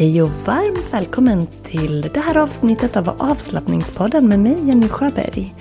Hej 0.00 0.22
och 0.22 0.30
varmt 0.30 0.94
välkommen 0.94 1.46
till 1.46 2.00
det 2.00 2.20
här 2.20 2.36
avsnittet 2.36 2.96
av 2.96 3.08
Avslappningspodden 3.08 4.28
med 4.28 4.40
mig 4.40 4.66
Jenny 4.66 4.88
Sjöberg. 4.88 5.54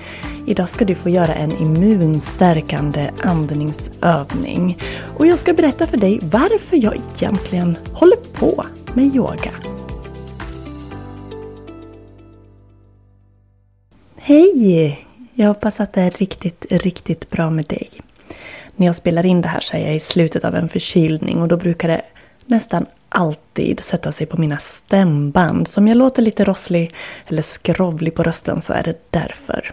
Idag 0.48 0.70
ska 0.70 0.86
du 0.86 0.96
få 0.96 1.10
göra 1.10 1.36
en 1.36 1.52
immunstärkande 1.52 3.10
andningsövning. 3.24 4.78
Och 5.18 5.28
jag 5.28 5.40
ska 5.40 5.54
berätta 5.54 5.88
för 5.88 5.98
dig 5.98 6.20
varför 6.24 6.84
jag 6.84 6.96
egentligen 6.96 7.78
håller 7.94 8.16
på 8.16 8.66
med 8.94 9.16
yoga. 9.16 9.52
Hej! 14.18 15.08
Jag 15.34 15.48
hoppas 15.48 15.80
att 15.80 15.94
det 15.94 16.02
är 16.02 16.12
riktigt, 16.12 16.66
riktigt 16.70 17.30
bra 17.30 17.50
med 17.50 17.66
dig. 17.66 17.88
När 18.76 18.86
jag 18.86 18.96
spelar 18.96 19.26
in 19.26 19.42
det 19.42 19.48
här 19.48 19.60
så 19.60 19.78
är 19.78 19.86
jag 19.86 19.96
i 19.96 20.00
slutet 20.00 20.46
av 20.46 20.56
en 20.56 20.70
förkylning 20.70 21.38
och 21.42 21.48
då 21.48 21.58
brukar 21.58 21.88
det 21.88 22.02
nästan 22.50 22.86
alltid 23.10 23.80
sätta 23.80 24.12
sig 24.12 24.28
på 24.28 24.42
mina 24.42 24.58
stämband. 24.58 25.68
Så 25.68 25.82
om 25.82 25.88
jag 25.88 25.98
låter 25.98 26.22
lite 26.22 26.44
rosslig 26.44 26.94
eller 27.28 27.42
skrovlig 27.42 28.16
på 28.16 28.24
rösten 28.24 28.62
så 28.62 28.74
är 28.74 28.84
det 28.84 29.12
därför. 29.12 29.72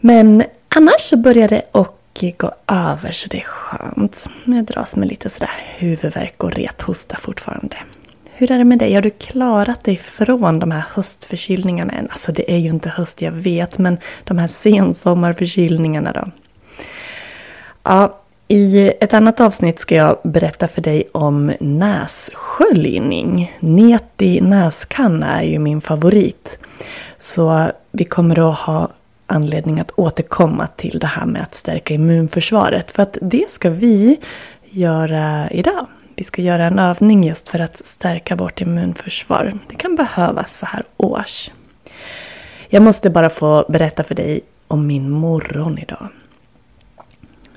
Men 0.00 0.44
annars 0.68 1.00
så 1.00 1.16
börjar 1.16 1.48
det 1.48 1.62
och 1.72 1.94
gå 2.38 2.52
över 2.66 3.12
så 3.12 3.28
det 3.28 3.40
är 3.40 3.44
skönt. 3.44 4.28
Jag 4.44 4.64
dras 4.64 4.96
med 4.96 5.08
lite 5.08 5.30
sådär 5.30 5.50
huvudvärk 5.76 6.44
och 6.44 6.52
rethosta 6.52 7.16
fortfarande. 7.16 7.76
Hur 8.30 8.52
är 8.52 8.58
det 8.58 8.64
med 8.64 8.78
dig? 8.78 8.94
Har 8.94 9.02
du 9.02 9.10
klarat 9.10 9.84
dig 9.84 9.96
från 9.96 10.58
de 10.58 10.70
här 10.70 10.84
höstförkylningarna 10.90 11.92
än? 11.92 12.08
Alltså 12.10 12.32
det 12.32 12.52
är 12.52 12.56
ju 12.56 12.70
inte 12.70 12.88
höst, 12.88 13.22
jag 13.22 13.32
vet, 13.32 13.78
men 13.78 13.98
de 14.24 14.38
här 14.38 14.46
sensommarförkylningarna 14.48 16.12
då? 16.12 16.30
Ja, 17.82 18.20
i 18.48 18.92
ett 19.00 19.14
annat 19.14 19.40
avsnitt 19.40 19.80
ska 19.80 19.94
jag 19.94 20.18
berätta 20.22 20.68
för 20.68 20.82
dig 20.82 21.08
om 21.12 21.52
nässköljning. 21.60 23.56
Neti 23.60 24.40
näskanna 24.40 25.42
är 25.42 25.46
ju 25.46 25.58
min 25.58 25.80
favorit. 25.80 26.58
Så 27.18 27.70
vi 27.92 28.04
kommer 28.04 28.50
att 28.50 28.58
ha 28.58 28.88
anledning 29.26 29.80
att 29.80 29.90
återkomma 29.96 30.66
till 30.66 30.98
det 30.98 31.06
här 31.06 31.26
med 31.26 31.42
att 31.42 31.54
stärka 31.54 31.94
immunförsvaret. 31.94 32.90
För 32.90 33.02
att 33.02 33.18
det 33.20 33.50
ska 33.50 33.70
vi 33.70 34.16
göra 34.64 35.50
idag. 35.50 35.86
Vi 36.14 36.24
ska 36.24 36.42
göra 36.42 36.64
en 36.64 36.78
övning 36.78 37.24
just 37.24 37.48
för 37.48 37.58
att 37.58 37.86
stärka 37.86 38.36
vårt 38.36 38.60
immunförsvar. 38.60 39.58
Det 39.68 39.76
kan 39.76 39.96
behövas 39.96 40.58
så 40.58 40.66
här 40.66 40.82
års. 40.96 41.50
Jag 42.68 42.82
måste 42.82 43.10
bara 43.10 43.30
få 43.30 43.66
berätta 43.68 44.04
för 44.04 44.14
dig 44.14 44.40
om 44.68 44.86
min 44.86 45.10
morgon 45.10 45.78
idag. 45.78 46.08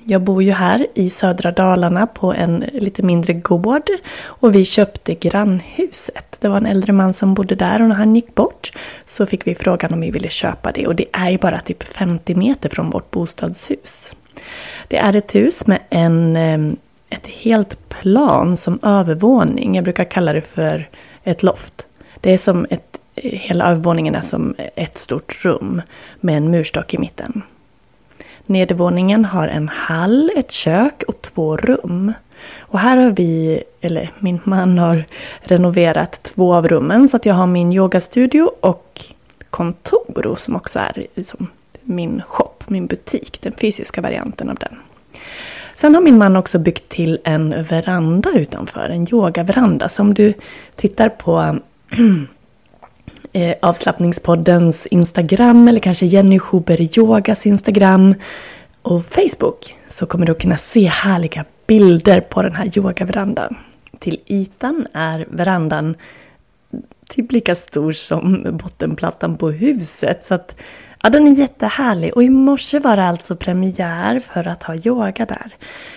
Jag 0.04 0.22
bor 0.22 0.42
ju 0.42 0.52
här 0.52 0.86
i 0.94 1.10
södra 1.10 1.52
Dalarna 1.52 2.06
på 2.06 2.32
en 2.32 2.64
lite 2.72 3.02
mindre 3.02 3.32
gård 3.32 3.90
och 4.24 4.54
vi 4.54 4.64
köpte 4.64 5.14
grannhuset. 5.14 6.36
Det 6.40 6.48
var 6.48 6.56
en 6.56 6.66
äldre 6.66 6.92
man 6.92 7.12
som 7.12 7.34
bodde 7.34 7.54
där 7.54 7.82
och 7.82 7.88
när 7.88 7.96
han 7.96 8.14
gick 8.14 8.34
bort 8.34 8.72
så 9.04 9.26
fick 9.26 9.46
vi 9.46 9.54
frågan 9.54 9.92
om 9.92 10.00
vi 10.00 10.10
ville 10.10 10.28
köpa 10.28 10.72
det 10.72 10.86
och 10.86 10.94
det 10.94 11.06
är 11.12 11.30
ju 11.30 11.38
bara 11.38 11.60
typ 11.60 11.82
50 11.82 12.34
meter 12.34 12.68
från 12.68 12.90
vårt 12.90 13.10
bostadshus. 13.10 14.14
Det 14.88 14.96
är 14.96 15.16
ett 15.16 15.34
hus 15.34 15.66
med 15.66 15.78
en, 15.90 16.36
ehm, 16.36 16.76
ett 17.10 17.26
helt 17.26 17.88
plan 17.88 18.56
som 18.56 18.78
övervåning. 18.82 19.74
Jag 19.74 19.84
brukar 19.84 20.04
kalla 20.04 20.32
det 20.32 20.42
för 20.42 20.88
ett 21.24 21.42
loft. 21.42 21.86
Det 22.20 22.32
är 22.32 22.38
som 22.38 22.66
ett, 22.70 22.98
eh, 23.14 23.30
hela 23.38 23.70
övervåningen 23.70 24.14
är 24.14 24.20
som 24.20 24.54
ett 24.74 24.98
stort 24.98 25.44
rum 25.44 25.82
med 26.20 26.36
en 26.36 26.50
murstock 26.50 26.94
i 26.94 26.98
mitten. 26.98 27.42
Nedervåningen 28.46 29.24
har 29.24 29.48
en 29.48 29.68
hall, 29.68 30.30
ett 30.36 30.50
kök 30.50 31.02
och 31.08 31.22
två 31.22 31.56
rum. 31.56 32.12
Och 32.58 32.78
här 32.78 32.96
har 32.96 33.10
vi, 33.10 33.62
eller 33.80 34.10
min 34.18 34.40
man 34.44 34.78
har 34.78 35.04
renoverat 35.40 36.22
två 36.22 36.54
av 36.54 36.68
rummen 36.68 37.08
så 37.08 37.16
att 37.16 37.26
jag 37.26 37.34
har 37.34 37.46
min 37.46 37.72
yogastudio 37.72 38.50
och 38.60 39.00
kontor 39.50 40.36
som 40.38 40.56
också 40.56 40.78
är 40.78 41.06
liksom 41.14 41.46
min 41.82 42.22
shop, 42.26 42.54
min 42.66 42.86
butik, 42.86 43.38
den 43.42 43.52
fysiska 43.52 44.00
varianten 44.00 44.48
av 44.48 44.54
den. 44.54 44.76
Sen 45.74 45.94
har 45.94 46.02
min 46.02 46.18
man 46.18 46.36
också 46.36 46.58
byggt 46.58 46.88
till 46.88 47.18
en 47.24 47.62
veranda 47.62 48.30
utanför, 48.34 48.88
en 48.88 49.06
yogaveranda. 49.10 49.88
Så 49.88 50.02
om 50.02 50.14
du 50.14 50.34
tittar 50.76 51.08
på 51.08 51.58
eh, 53.32 53.54
avslappningspoddens 53.62 54.86
Instagram 54.86 55.68
eller 55.68 55.80
kanske 55.80 56.06
Jenny 56.06 56.38
Schuber 56.38 56.98
Yogas 56.98 57.46
Instagram 57.46 58.14
och 58.82 59.04
Facebook 59.04 59.76
så 59.88 60.06
kommer 60.06 60.26
du 60.26 60.32
att 60.32 60.40
kunna 60.40 60.56
se 60.56 60.86
härliga 60.86 61.44
bilder 61.66 62.20
på 62.20 62.42
den 62.42 62.54
här 62.54 62.78
yogaverandan. 62.78 63.56
Till 63.98 64.20
ytan 64.26 64.86
är 64.92 65.26
verandan 65.30 65.96
typ 67.08 67.32
lika 67.32 67.54
stor 67.54 67.92
som 67.92 68.46
bottenplattan 68.62 69.36
på 69.36 69.50
huset. 69.50 70.24
Så 70.24 70.34
att, 70.34 70.56
ja, 71.02 71.10
den 71.10 71.26
är 71.26 71.32
jättehärlig. 71.32 72.16
Och 72.16 72.22
i 72.22 72.30
morse 72.30 72.78
var 72.78 72.96
det 72.96 73.04
alltså 73.04 73.36
premiär 73.36 74.20
för 74.20 74.48
att 74.48 74.62
ha 74.62 74.74
yoga 74.74 75.26
där. 75.26 75.54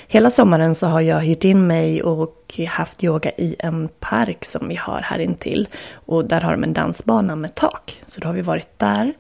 Hela 0.07 0.29
sommaren 0.29 0.75
så 0.75 0.87
har 0.87 1.01
jag 1.01 1.19
hyrt 1.19 1.43
in 1.43 1.67
mig 1.67 2.03
och 2.03 2.59
haft 2.69 3.03
yoga 3.03 3.31
i 3.31 3.55
en 3.59 3.89
park 3.99 4.45
som 4.45 4.67
vi 4.67 4.75
har 4.75 4.99
här 4.99 5.19
intill. 5.19 5.67
Och 5.93 6.25
där 6.25 6.41
har 6.41 6.51
de 6.51 6.63
en 6.63 6.73
dansbana 6.73 7.35
med 7.35 7.55
tak. 7.55 8.01
Så 8.05 8.21
då 8.21 8.27
har 8.27 8.33
vi 8.33 8.41
varit 8.41 8.79
där. 8.79 9.13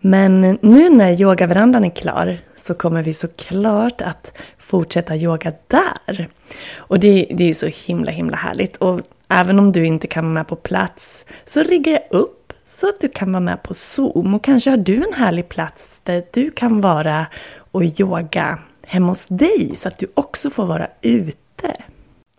Men 0.00 0.58
nu 0.60 0.90
när 0.90 1.20
yogaverandan 1.20 1.84
är 1.84 1.90
klar 1.90 2.38
så 2.56 2.74
kommer 2.74 3.02
vi 3.02 3.14
såklart 3.14 4.00
att 4.00 4.32
fortsätta 4.58 5.16
yoga 5.16 5.52
där. 5.66 6.28
Och 6.76 7.00
det, 7.00 7.26
det 7.30 7.50
är 7.50 7.54
så 7.54 7.66
himla 7.66 8.10
himla 8.10 8.36
härligt. 8.36 8.76
Och 8.76 9.00
även 9.28 9.58
om 9.58 9.72
du 9.72 9.86
inte 9.86 10.06
kan 10.06 10.24
vara 10.24 10.34
med 10.34 10.46
på 10.46 10.56
plats 10.56 11.24
så 11.46 11.62
riggar 11.62 11.92
jag 11.92 12.20
upp 12.20 12.43
så 12.80 12.88
att 12.88 13.00
du 13.00 13.08
kan 13.08 13.32
vara 13.32 13.40
med 13.40 13.62
på 13.62 13.74
Zoom. 13.74 14.34
Och 14.34 14.44
kanske 14.44 14.70
har 14.70 14.76
du 14.76 14.94
en 14.94 15.12
härlig 15.12 15.48
plats 15.48 16.00
där 16.04 16.24
du 16.32 16.50
kan 16.50 16.80
vara 16.80 17.26
och 17.56 17.82
yoga 18.00 18.58
hemma 18.82 19.06
hos 19.06 19.26
dig 19.26 19.74
så 19.76 19.88
att 19.88 19.98
du 19.98 20.06
också 20.14 20.50
får 20.50 20.66
vara 20.66 20.88
ute. 21.02 21.84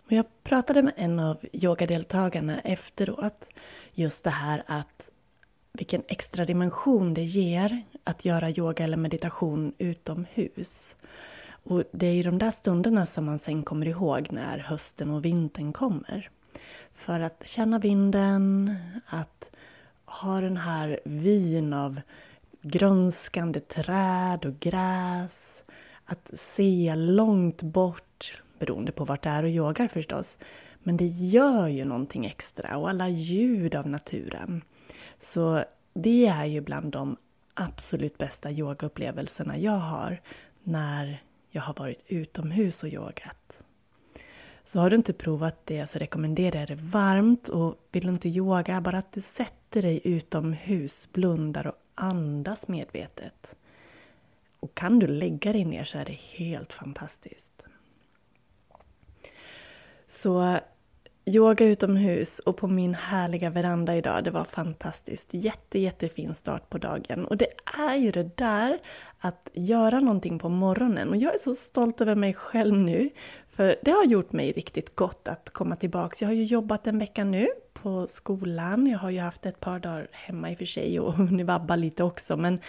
Jag 0.08 0.26
pratade 0.44 0.82
med 0.82 0.92
en 0.96 1.20
av 1.20 1.38
yogadeltagarna 1.52 2.60
efteråt. 2.60 3.48
Just 3.92 4.24
det 4.24 4.30
här 4.30 4.62
att 4.66 5.10
vilken 5.72 6.02
extra 6.08 6.44
dimension 6.44 7.14
det 7.14 7.24
ger 7.24 7.82
att 8.04 8.24
göra 8.24 8.50
yoga 8.50 8.84
eller 8.84 8.96
meditation 8.96 9.72
utomhus. 9.78 10.94
Och 11.48 11.82
det 11.92 12.06
är 12.06 12.12
ju 12.12 12.22
de 12.22 12.38
där 12.38 12.50
stunderna 12.50 13.06
som 13.06 13.24
man 13.24 13.38
sen 13.38 13.62
kommer 13.62 13.86
ihåg 13.86 14.28
när 14.30 14.58
hösten 14.58 15.10
och 15.10 15.24
vintern 15.24 15.72
kommer. 15.72 16.30
För 16.94 17.20
att 17.20 17.42
känna 17.46 17.78
vinden, 17.78 18.74
att 19.06 19.50
ha 20.06 20.40
den 20.40 20.56
här 20.56 21.00
vyn 21.04 21.72
av 21.72 22.00
grönskande 22.62 23.60
träd 23.60 24.44
och 24.44 24.60
gräs. 24.60 25.64
Att 26.04 26.30
se 26.34 26.94
långt 26.96 27.62
bort, 27.62 28.42
beroende 28.58 28.92
på 28.92 29.04
vart 29.04 29.22
det 29.22 29.30
är 29.30 29.42
och 29.42 29.48
yogar 29.48 29.88
förstås. 29.88 30.38
Men 30.82 30.96
det 30.96 31.06
gör 31.06 31.66
ju 31.66 31.84
någonting 31.84 32.26
extra 32.26 32.76
och 32.76 32.90
alla 32.90 33.08
ljud 33.08 33.74
av 33.74 33.88
naturen. 33.88 34.62
Så 35.20 35.64
det 35.94 36.26
är 36.26 36.44
ju 36.44 36.60
bland 36.60 36.92
de 36.92 37.16
absolut 37.54 38.18
bästa 38.18 38.50
yogaupplevelserna 38.50 39.58
jag 39.58 39.78
har 39.78 40.20
när 40.62 41.22
jag 41.50 41.62
har 41.62 41.74
varit 41.74 42.04
utomhus 42.06 42.82
och 42.82 42.88
yogat. 42.88 43.62
Så 44.64 44.80
har 44.80 44.90
du 44.90 44.96
inte 44.96 45.12
provat 45.12 45.60
det 45.64 45.86
så 45.86 45.98
rekommenderar 45.98 46.58
jag 46.58 46.68
det 46.68 46.74
varmt 46.74 47.48
och 47.48 47.88
vill 47.92 48.06
du 48.06 48.12
inte 48.12 48.28
yoga, 48.28 48.80
bara 48.80 48.98
att 48.98 49.12
du 49.12 49.20
sätter 49.20 49.65
Sätter 49.76 49.88
dig 49.88 50.00
utomhus, 50.04 51.08
blundar 51.12 51.66
och 51.66 51.74
andas 51.94 52.68
medvetet. 52.68 53.56
Och 54.60 54.74
kan 54.74 54.98
du 54.98 55.06
lägga 55.06 55.52
dig 55.52 55.64
ner 55.64 55.84
så 55.84 55.98
är 55.98 56.04
det 56.04 56.12
helt 56.12 56.72
fantastiskt. 56.72 57.62
Så 60.06 60.58
yoga 61.24 61.64
utomhus 61.64 62.38
och 62.38 62.56
på 62.56 62.66
min 62.66 62.94
härliga 62.94 63.50
veranda 63.50 63.96
idag. 63.96 64.24
Det 64.24 64.30
var 64.30 64.44
fantastiskt. 64.44 65.28
Jätte, 65.30 65.78
jättefin 65.78 66.34
start 66.34 66.70
på 66.70 66.78
dagen. 66.78 67.26
Och 67.26 67.36
det 67.36 67.48
är 67.78 67.96
ju 67.96 68.10
det 68.10 68.36
där 68.36 68.78
att 69.18 69.50
göra 69.52 70.00
någonting 70.00 70.38
på 70.38 70.48
morgonen. 70.48 71.08
Och 71.08 71.16
jag 71.16 71.34
är 71.34 71.38
så 71.38 71.54
stolt 71.54 72.00
över 72.00 72.14
mig 72.14 72.34
själv 72.34 72.76
nu. 72.76 73.10
För 73.48 73.76
det 73.82 73.90
har 73.90 74.04
gjort 74.04 74.32
mig 74.32 74.52
riktigt 74.52 74.96
gott 74.96 75.28
att 75.28 75.50
komma 75.50 75.76
tillbaks. 75.76 76.22
Jag 76.22 76.28
har 76.28 76.34
ju 76.34 76.44
jobbat 76.44 76.86
en 76.86 76.98
vecka 76.98 77.24
nu 77.24 77.48
på 77.86 78.06
skolan. 78.08 78.86
Jag 78.86 78.98
har 78.98 79.10
ju 79.10 79.20
haft 79.20 79.46
ett 79.46 79.60
par 79.60 79.78
dagar 79.78 80.08
hemma 80.12 80.50
i 80.50 80.54
och 80.54 80.58
för 80.58 80.64
sig 80.64 81.00
och 81.00 81.12
hunnit 81.16 81.46
vabba 81.46 81.76
lite 81.76 82.04
också. 82.04 82.36
Men 82.36 82.60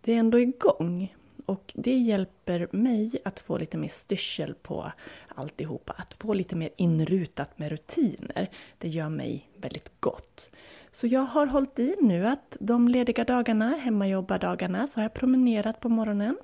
det 0.00 0.12
är 0.12 0.18
ändå 0.18 0.40
igång 0.40 1.14
och 1.46 1.72
det 1.74 1.96
hjälper 1.96 2.68
mig 2.70 3.18
att 3.24 3.40
få 3.40 3.58
lite 3.58 3.76
mer 3.76 3.88
styrsel 3.88 4.54
på 4.54 4.92
alltihopa. 5.34 5.94
Att 5.98 6.14
få 6.14 6.34
lite 6.34 6.56
mer 6.56 6.70
inrutat 6.76 7.58
med 7.58 7.68
rutiner. 7.68 8.50
Det 8.78 8.88
gör 8.88 9.08
mig 9.08 9.50
väldigt 9.56 10.00
gott. 10.00 10.50
Så 10.92 11.06
jag 11.06 11.20
har 11.20 11.46
hållit 11.46 11.78
i 11.78 11.96
nu 12.00 12.26
att 12.26 12.56
de 12.60 12.88
lediga 12.88 13.24
dagarna, 13.24 13.68
hemmajobbardagarna, 13.68 14.86
så 14.86 14.98
har 14.98 15.02
jag 15.02 15.14
promenerat 15.14 15.80
på 15.80 15.88
morgonen. 15.88 16.36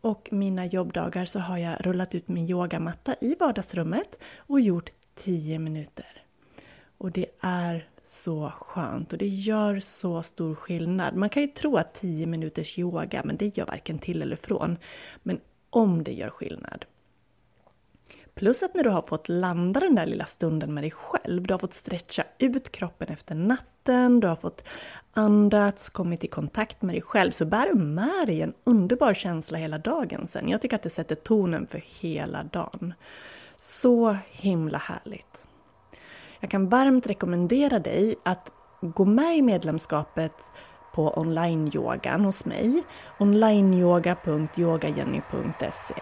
Och 0.00 0.28
mina 0.32 0.66
jobbdagar 0.66 1.24
så 1.24 1.38
har 1.38 1.58
jag 1.58 1.86
rullat 1.86 2.14
ut 2.14 2.28
min 2.28 2.50
yogamatta 2.50 3.14
i 3.20 3.34
vardagsrummet 3.40 4.18
och 4.36 4.60
gjort 4.60 4.90
10 5.14 5.58
minuter. 5.58 6.22
Och 7.02 7.12
det 7.12 7.26
är 7.40 7.88
så 8.02 8.52
skönt 8.60 9.12
och 9.12 9.18
det 9.18 9.28
gör 9.28 9.80
så 9.80 10.22
stor 10.22 10.54
skillnad. 10.54 11.14
Man 11.14 11.28
kan 11.28 11.42
ju 11.42 11.48
tro 11.48 11.76
att 11.76 11.94
10 11.94 12.26
minuters 12.26 12.78
yoga, 12.78 13.22
men 13.24 13.36
det 13.36 13.56
gör 13.56 13.66
varken 13.66 13.98
till 13.98 14.22
eller 14.22 14.36
från. 14.36 14.76
Men 15.22 15.40
om 15.70 16.04
det 16.04 16.12
gör 16.12 16.30
skillnad. 16.30 16.84
Plus 18.34 18.62
att 18.62 18.74
när 18.74 18.84
du 18.84 18.90
har 18.90 19.02
fått 19.02 19.28
landa 19.28 19.80
den 19.80 19.94
där 19.94 20.06
lilla 20.06 20.24
stunden 20.24 20.74
med 20.74 20.84
dig 20.84 20.90
själv, 20.90 21.46
du 21.46 21.54
har 21.54 21.58
fått 21.58 21.74
stretcha 21.74 22.24
ut 22.38 22.72
kroppen 22.72 23.08
efter 23.08 23.34
natten, 23.34 24.20
du 24.20 24.26
har 24.26 24.36
fått 24.36 24.68
andats, 25.12 25.90
kommit 25.90 26.24
i 26.24 26.28
kontakt 26.28 26.82
med 26.82 26.94
dig 26.94 27.02
själv, 27.02 27.30
så 27.30 27.44
bär 27.44 27.66
du 27.66 27.74
med 27.74 28.26
dig 28.26 28.42
en 28.42 28.54
underbar 28.64 29.14
känsla 29.14 29.58
hela 29.58 29.78
dagen 29.78 30.26
sen. 30.26 30.48
Jag 30.48 30.62
tycker 30.62 30.76
att 30.76 30.82
det 30.82 30.90
sätter 30.90 31.14
tonen 31.14 31.66
för 31.66 31.82
hela 32.00 32.42
dagen. 32.42 32.94
Så 33.56 34.16
himla 34.30 34.78
härligt! 34.78 35.48
Jag 36.42 36.50
kan 36.50 36.68
varmt 36.68 37.06
rekommendera 37.06 37.78
dig 37.78 38.16
att 38.22 38.50
gå 38.80 39.04
med 39.04 39.36
i 39.36 39.42
medlemskapet 39.42 40.32
på 40.94 41.18
online-yogan 41.18 42.24
hos 42.24 42.44
mig. 42.44 42.82
onlineyoga.yogajenny.se 43.18 45.94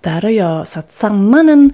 Där 0.00 0.22
har 0.22 0.30
jag 0.30 0.68
satt 0.68 0.92
samman 0.92 1.48
en 1.48 1.72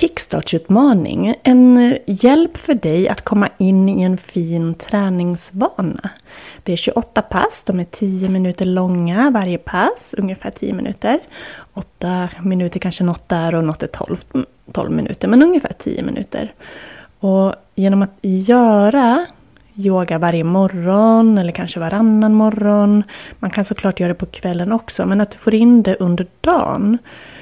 kickstartsutmaning. 0.00 1.34
En 1.42 1.76
eh, 1.76 1.98
hjälp 2.06 2.56
för 2.56 2.74
dig 2.74 3.08
att 3.08 3.20
komma 3.20 3.48
in 3.58 3.88
i 3.88 4.02
en 4.02 4.18
fin 4.18 4.74
träningsvana. 4.74 6.10
Det 6.62 6.72
är 6.72 6.76
28 6.76 7.22
pass, 7.22 7.62
de 7.66 7.80
är 7.80 7.84
10 7.84 8.28
minuter 8.28 8.64
långa 8.64 9.30
varje 9.30 9.58
pass, 9.58 10.14
ungefär 10.18 10.50
10 10.50 10.72
minuter. 10.72 11.20
8 11.74 12.28
minuter 12.42 12.80
kanske 12.80 13.04
något 13.04 13.28
där 13.28 13.54
och 13.54 13.64
något 13.64 13.82
är 13.82 13.86
12, 13.86 14.16
12 14.72 14.86
mm, 14.86 14.96
minuter, 14.96 15.28
men 15.28 15.42
ungefär 15.42 15.72
10 15.78 16.02
minuter. 16.02 16.52
Och 17.20 17.54
genom 17.74 18.02
att 18.02 18.18
göra 18.20 19.26
yoga 19.74 20.18
varje 20.18 20.44
morgon 20.44 21.38
eller 21.38 21.52
kanske 21.52 21.80
varannan 21.80 22.34
morgon. 22.34 23.02
Man 23.38 23.50
kan 23.50 23.64
såklart 23.64 24.00
göra 24.00 24.08
det 24.08 24.18
på 24.18 24.26
kvällen 24.26 24.72
också, 24.72 25.06
men 25.06 25.20
att 25.20 25.30
du 25.30 25.38
får 25.38 25.54
in 25.54 25.82
det 25.82 25.96
under 25.96 26.26
dagen 26.40 26.98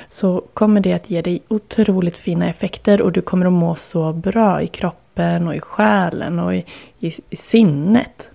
så 0.09 0.43
kommer 0.55 0.81
det 0.81 0.93
att 0.93 1.11
ge 1.11 1.23
dig 1.23 1.43
otroligt 1.49 2.19
fina 2.19 2.49
effekter 2.49 3.03
och 3.03 3.13
du 3.13 3.23
kommer 3.23 3.47
att 3.47 3.53
må 3.53 3.75
så 3.75 4.13
bra 4.13 4.63
i 4.63 4.67
kroppen 4.67 5.49
och 5.49 5.55
i 5.55 5.61
själen 5.61 6.39
och 6.39 6.55
i, 6.55 6.65
i, 7.01 7.15
i 7.31 7.37
sinnet. 7.37 8.31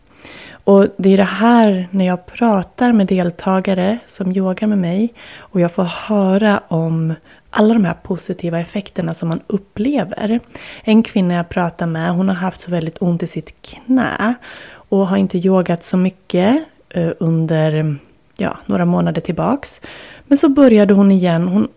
Och 0.64 0.88
det 0.98 1.14
är 1.14 1.18
det 1.18 1.24
här 1.24 1.88
när 1.92 2.06
jag 2.06 2.26
pratar 2.26 2.94
med 2.94 3.08
deltagare 3.08 3.98
som 4.06 4.32
yogar 4.32 4.68
med 4.68 4.78
mig 4.78 5.14
och 5.38 5.60
jag 5.60 5.72
får 5.72 5.84
höra 5.84 6.62
om 6.68 7.14
alla 7.50 7.74
de 7.74 7.86
här 7.86 7.98
positiva 8.04 8.60
effekterna 8.60 9.14
som 9.14 9.30
man 9.30 9.42
upplever. 9.48 10.40
En 10.84 11.04
kvinna 11.04 11.34
jag 11.34 11.50
pratar 11.50 11.88
med, 11.88 12.12
hon 12.12 12.28
har 12.28 12.36
haft 12.36 12.62
så 12.62 12.72
väldigt 12.72 13.02
ont 13.02 13.24
i 13.24 13.28
sitt 13.28 13.62
knä 13.62 14.34
och 14.74 15.08
har 15.08 15.18
inte 15.18 15.38
yogat 15.38 15.84
så 15.84 15.98
mycket 15.98 16.64
eh, 16.90 17.12
under 17.20 17.98
ja, 18.42 18.58
några 18.66 18.86
månader 18.86 19.22
tillbaks. 19.22 19.82
Men 20.24 20.38
så 20.38 20.50
började 20.50 20.94
hon 20.94 21.12
igen 21.12 21.48
hon, 21.48 21.68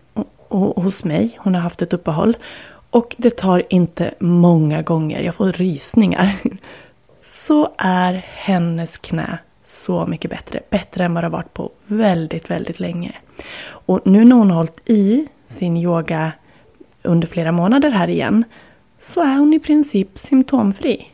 hos 0.75 1.03
mig, 1.03 1.37
hon 1.37 1.55
har 1.55 1.61
haft 1.61 1.81
ett 1.81 1.93
uppehåll. 1.93 2.37
Och 2.89 3.15
det 3.17 3.37
tar 3.37 3.63
inte 3.69 4.13
många 4.19 4.81
gånger, 4.81 5.21
jag 5.21 5.35
får 5.35 5.51
rysningar. 5.51 6.35
Så 7.21 7.69
är 7.77 8.13
hennes 8.27 8.97
knä 8.97 9.37
så 9.65 10.05
mycket 10.05 10.31
bättre. 10.31 10.59
Bättre 10.69 11.05
än 11.05 11.13
vad 11.13 11.23
det 11.23 11.25
har 11.25 11.31
varit 11.31 11.53
på 11.53 11.71
väldigt, 11.85 12.49
väldigt 12.49 12.79
länge. 12.79 13.11
Och 13.67 13.99
nu 14.03 14.25
när 14.25 14.35
hon 14.35 14.49
har 14.49 14.57
hållit 14.57 14.89
i 14.89 15.27
sin 15.47 15.77
yoga 15.77 16.31
under 17.03 17.27
flera 17.27 17.51
månader 17.51 17.89
här 17.91 18.07
igen 18.07 18.43
så 18.99 19.21
är 19.21 19.37
hon 19.37 19.53
i 19.53 19.59
princip 19.59 20.19
symptomfri. 20.19 21.07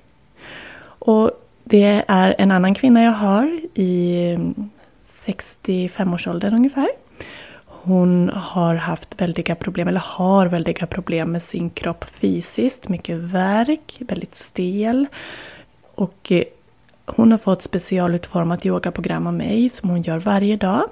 Och 0.84 1.32
det 1.64 2.04
är 2.08 2.36
en 2.38 2.52
annan 2.52 2.74
kvinna 2.74 3.04
jag 3.04 3.12
har 3.12 3.60
i 3.74 4.38
65-årsåldern 5.26 6.54
ungefär. 6.54 6.90
Hon 7.66 8.30
har 8.30 8.76
haft 8.76 9.22
väldiga 9.22 9.56
problem, 9.56 9.88
eller 9.88 10.04
har 10.06 10.48
väldiga 10.48 10.88
problem 10.88 11.32
med 11.32 11.44
sin 11.44 11.70
kropp 11.70 12.06
fysiskt. 12.06 12.90
Mycket 12.90 13.18
värk, 13.18 13.98
väldigt 14.00 14.36
stel. 14.36 15.08
Och 15.96 16.32
eh, 16.32 16.44
hon 17.06 17.32
har 17.32 17.40
fått 17.40 17.62
specialutformat 17.62 18.66
yogaprogram 18.66 19.28
av 19.28 19.34
mig 19.34 19.70
som 19.70 19.90
hon 19.90 20.02
gör 20.02 20.20
varje 20.20 20.58
dag. 20.58 20.84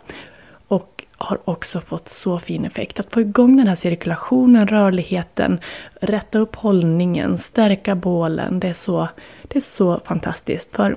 Och 0.68 1.06
har 1.18 1.40
också 1.46 1.82
fått 1.82 2.10
så 2.10 2.40
fin 2.40 2.66
effekt. 2.66 3.00
Att 3.00 3.14
få 3.14 3.22
igång 3.22 3.58
den 3.58 3.68
här 3.68 3.76
cirkulationen, 3.76 4.68
rörligheten, 4.68 5.60
rätta 6.02 6.40
upp 6.40 6.56
hållningen, 6.56 7.38
stärka 7.38 7.96
bålen. 7.96 8.60
Det 8.60 8.68
är 8.68 8.74
så, 8.74 9.08
det 9.44 9.58
är 9.58 9.62
så 9.62 10.00
fantastiskt. 10.06 10.76
För 10.76 10.96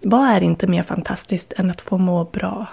vad 0.00 0.28
är 0.28 0.42
inte 0.42 0.66
mer 0.66 0.82
fantastiskt 0.82 1.52
än 1.56 1.70
att 1.70 1.80
få 1.80 1.98
må 1.98 2.24
bra? 2.24 2.66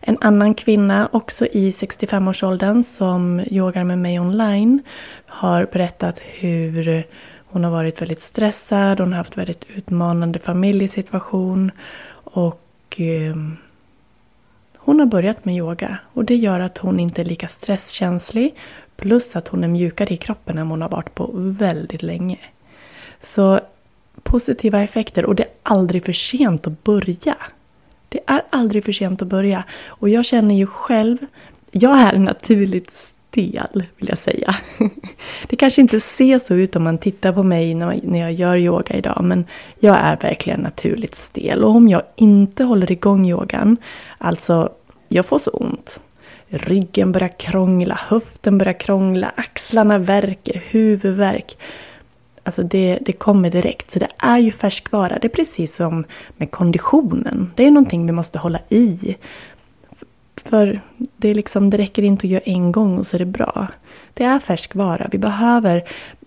En 0.00 0.18
annan 0.20 0.54
kvinna, 0.54 1.08
också 1.12 1.46
i 1.46 1.70
65-årsåldern, 1.70 2.84
som 2.84 3.40
yogar 3.46 3.84
med 3.84 3.98
mig 3.98 4.20
online, 4.20 4.82
har 5.26 5.68
berättat 5.72 6.18
hur 6.18 7.04
hon 7.46 7.64
har 7.64 7.70
varit 7.70 8.00
väldigt 8.00 8.20
stressad, 8.20 9.00
hon 9.00 9.12
har 9.12 9.18
haft 9.18 9.38
väldigt 9.38 9.64
utmanande 9.74 10.38
familjesituation 10.38 11.70
och 12.10 13.00
eh, 13.00 13.36
hon 14.76 15.00
har 15.00 15.06
börjat 15.06 15.44
med 15.44 15.56
yoga 15.56 15.98
och 16.12 16.24
det 16.24 16.36
gör 16.36 16.60
att 16.60 16.78
hon 16.78 17.00
inte 17.00 17.22
är 17.22 17.24
lika 17.24 17.48
stresskänslig 17.48 18.54
plus 18.96 19.36
att 19.36 19.48
hon 19.48 19.64
är 19.64 19.68
mjukare 19.68 20.14
i 20.14 20.16
kroppen 20.16 20.58
än 20.58 20.66
hon 20.66 20.82
har 20.82 20.88
varit 20.88 21.14
på 21.14 21.30
väldigt 21.34 22.02
länge. 22.02 22.38
Så 23.20 23.60
positiva 24.22 24.82
effekter 24.82 25.24
och 25.24 25.34
det 25.34 25.42
är 25.42 25.50
aldrig 25.62 26.04
för 26.04 26.12
sent 26.12 26.66
att 26.66 26.84
börja. 26.84 27.36
Det 28.08 28.20
är 28.26 28.42
aldrig 28.50 28.84
för 28.84 28.92
sent 28.92 29.22
att 29.22 29.28
börja. 29.28 29.64
Och 29.86 30.08
jag 30.08 30.24
känner 30.24 30.54
ju 30.54 30.66
själv, 30.66 31.18
jag 31.70 31.98
är 31.98 32.18
naturligt 32.18 32.90
stel 32.90 33.84
vill 33.96 34.08
jag 34.08 34.18
säga. 34.18 34.56
Det 35.48 35.56
kanske 35.56 35.80
inte 35.80 36.00
ser 36.00 36.38
så 36.38 36.54
ut 36.54 36.76
om 36.76 36.84
man 36.84 36.98
tittar 36.98 37.32
på 37.32 37.42
mig 37.42 37.74
när 37.74 38.18
jag 38.18 38.32
gör 38.32 38.56
yoga 38.56 38.94
idag, 38.94 39.24
men 39.24 39.44
jag 39.80 39.96
är 39.96 40.16
verkligen 40.16 40.60
naturligt 40.60 41.14
stel. 41.14 41.64
Och 41.64 41.70
om 41.70 41.88
jag 41.88 42.02
inte 42.16 42.64
håller 42.64 42.92
igång 42.92 43.26
yogan, 43.26 43.76
alltså 44.18 44.72
jag 45.08 45.26
får 45.26 45.38
så 45.38 45.50
ont. 45.50 46.00
Ryggen 46.48 47.12
börjar 47.12 47.38
krångla, 47.38 48.00
höften 48.08 48.58
börjar 48.58 48.80
krångla, 48.80 49.32
axlarna 49.36 49.98
värker, 49.98 50.62
huvudvärk. 50.68 51.56
Alltså 52.48 52.62
det, 52.62 52.98
det 53.00 53.12
kommer 53.12 53.50
direkt. 53.50 53.90
Så 53.90 53.98
det 53.98 54.08
är 54.18 54.38
ju 54.38 54.50
färskvara. 54.50 55.18
Det 55.18 55.26
är 55.26 55.36
precis 55.36 55.76
som 55.76 56.04
med 56.36 56.50
konditionen. 56.50 57.52
Det 57.54 57.64
är 57.64 57.70
någonting 57.70 58.06
vi 58.06 58.12
måste 58.12 58.38
hålla 58.38 58.58
i. 58.68 59.16
För 60.44 60.80
det, 61.16 61.28
är 61.28 61.34
liksom, 61.34 61.70
det 61.70 61.76
räcker 61.76 62.02
inte 62.02 62.26
att 62.26 62.30
göra 62.30 62.42
en 62.44 62.72
gång 62.72 62.98
och 62.98 63.06
så 63.06 63.16
är 63.16 63.18
det 63.18 63.24
bra. 63.24 63.66
Det 64.14 64.24
är 64.24 64.38
färskvara. 64.38 65.08
Vi 65.12 65.18
behöver 65.18 65.84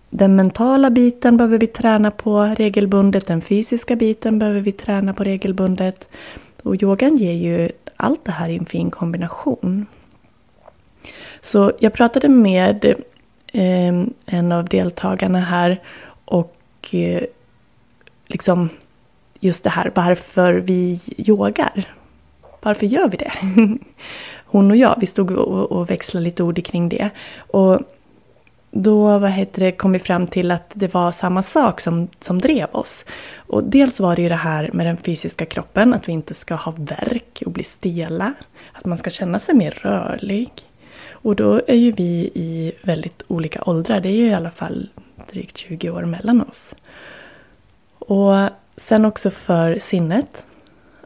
den 0.10 0.36
mentala 0.36 0.90
biten 0.90 1.38
behöver 1.38 1.58
vi 1.58 1.68
träna 1.68 2.12
på 2.12 2.42
regelbundet. 2.44 3.28
Den 3.28 3.42
fysiska 3.42 3.96
biten 3.96 4.40
behöver 4.40 4.62
vi 4.62 4.72
träna 4.72 5.14
på 5.14 5.24
regelbundet. 5.24 6.10
Och 6.64 6.84
yogan 6.84 7.18
ger 7.18 7.34
ju 7.34 7.70
allt 7.96 8.26
det 8.26 8.32
här 8.32 8.50
i 8.50 8.58
en 8.58 8.66
fin 8.66 8.92
kombination. 8.92 9.86
Så 11.42 11.72
jag 11.80 11.94
pratade 11.94 12.30
med 12.30 12.86
eh, 13.54 13.94
en 14.26 14.52
av 14.52 14.66
deltagarna 14.66 15.40
här 15.40 15.80
och 16.32 16.56
eh, 16.96 17.24
liksom 18.28 18.70
just 19.40 19.64
det 19.64 19.70
här 19.70 19.92
varför 19.96 20.54
vi 20.54 21.02
yogar. 21.18 21.96
Varför 22.62 22.86
gör 22.86 23.10
vi 23.10 23.18
det? 23.18 23.32
Hon 24.46 24.72
och 24.72 24.78
jag, 24.78 24.96
vi 25.00 25.06
stod 25.06 25.32
och, 25.32 25.72
och 25.72 25.90
växlade 25.90 26.24
lite 26.24 26.44
ord 26.44 26.66
kring 26.66 26.90
det. 26.90 27.10
Och 27.38 27.80
då 28.72 29.18
vad 29.18 29.32
heter 29.32 29.62
det, 29.66 29.72
kom 29.72 29.92
vi 29.92 30.00
fram 30.00 30.28
till 30.28 30.52
att 30.52 30.72
det 30.74 30.94
var 30.94 31.12
samma 31.12 31.44
sak 31.44 31.82
som, 31.82 32.08
som 32.20 32.42
drev 32.42 32.68
oss. 32.72 33.06
Och 33.36 33.64
dels 33.64 34.00
var 34.00 34.16
det 34.16 34.22
ju 34.22 34.30
det 34.30 34.36
här 34.36 34.70
med 34.74 34.86
den 34.86 34.98
fysiska 34.98 35.46
kroppen, 35.46 35.94
att 35.94 36.08
vi 36.08 36.12
inte 36.12 36.34
ska 36.34 36.56
ha 36.56 36.74
värk 36.78 37.44
och 37.46 37.52
bli 37.52 37.64
stela. 37.64 38.34
Att 38.72 38.86
man 38.86 38.98
ska 38.98 39.10
känna 39.10 39.40
sig 39.40 39.56
mer 39.56 39.72
rörlig. 39.72 40.52
Och 41.12 41.36
då 41.36 41.62
är 41.68 41.76
ju 41.76 41.92
vi 41.92 42.32
i 42.34 42.72
väldigt 42.84 43.24
olika 43.28 43.64
åldrar, 43.66 44.00
det 44.00 44.10
är 44.10 44.18
ju 44.18 44.28
i 44.28 44.34
alla 44.34 44.52
fall 44.52 44.90
drygt 45.32 45.58
20 45.58 45.90
år 45.90 46.06
mellan 46.06 46.42
oss. 46.42 46.76
Och 48.00 48.50
sen 48.78 49.06
också 49.06 49.32
för 49.32 49.80
sinnet, 49.80 50.46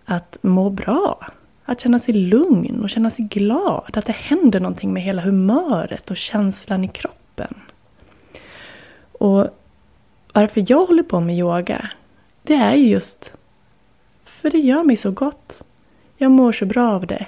att 0.05 0.37
må 0.41 0.69
bra. 0.69 1.27
Att 1.65 1.81
känna 1.81 1.99
sig 1.99 2.13
lugn 2.13 2.83
och 2.83 2.89
känna 2.89 3.09
sig 3.09 3.25
glad. 3.25 3.97
Att 3.97 4.05
det 4.05 4.15
händer 4.15 4.59
någonting 4.59 4.93
med 4.93 5.03
hela 5.03 5.21
humöret 5.21 6.11
och 6.11 6.17
känslan 6.17 6.83
i 6.83 6.87
kroppen. 6.87 7.53
Och 9.11 9.47
varför 10.33 10.65
jag 10.67 10.85
håller 10.85 11.03
på 11.03 11.19
med 11.19 11.37
yoga, 11.37 11.89
det 12.43 12.53
är 12.53 12.73
just 12.73 13.33
för 14.45 14.49
det 14.49 14.59
gör 14.59 14.83
mig 14.83 14.97
så 14.97 15.11
gott. 15.11 15.63
Jag 16.17 16.31
mår 16.31 16.51
så 16.51 16.65
bra 16.65 16.91
av 16.91 17.07
det. 17.07 17.25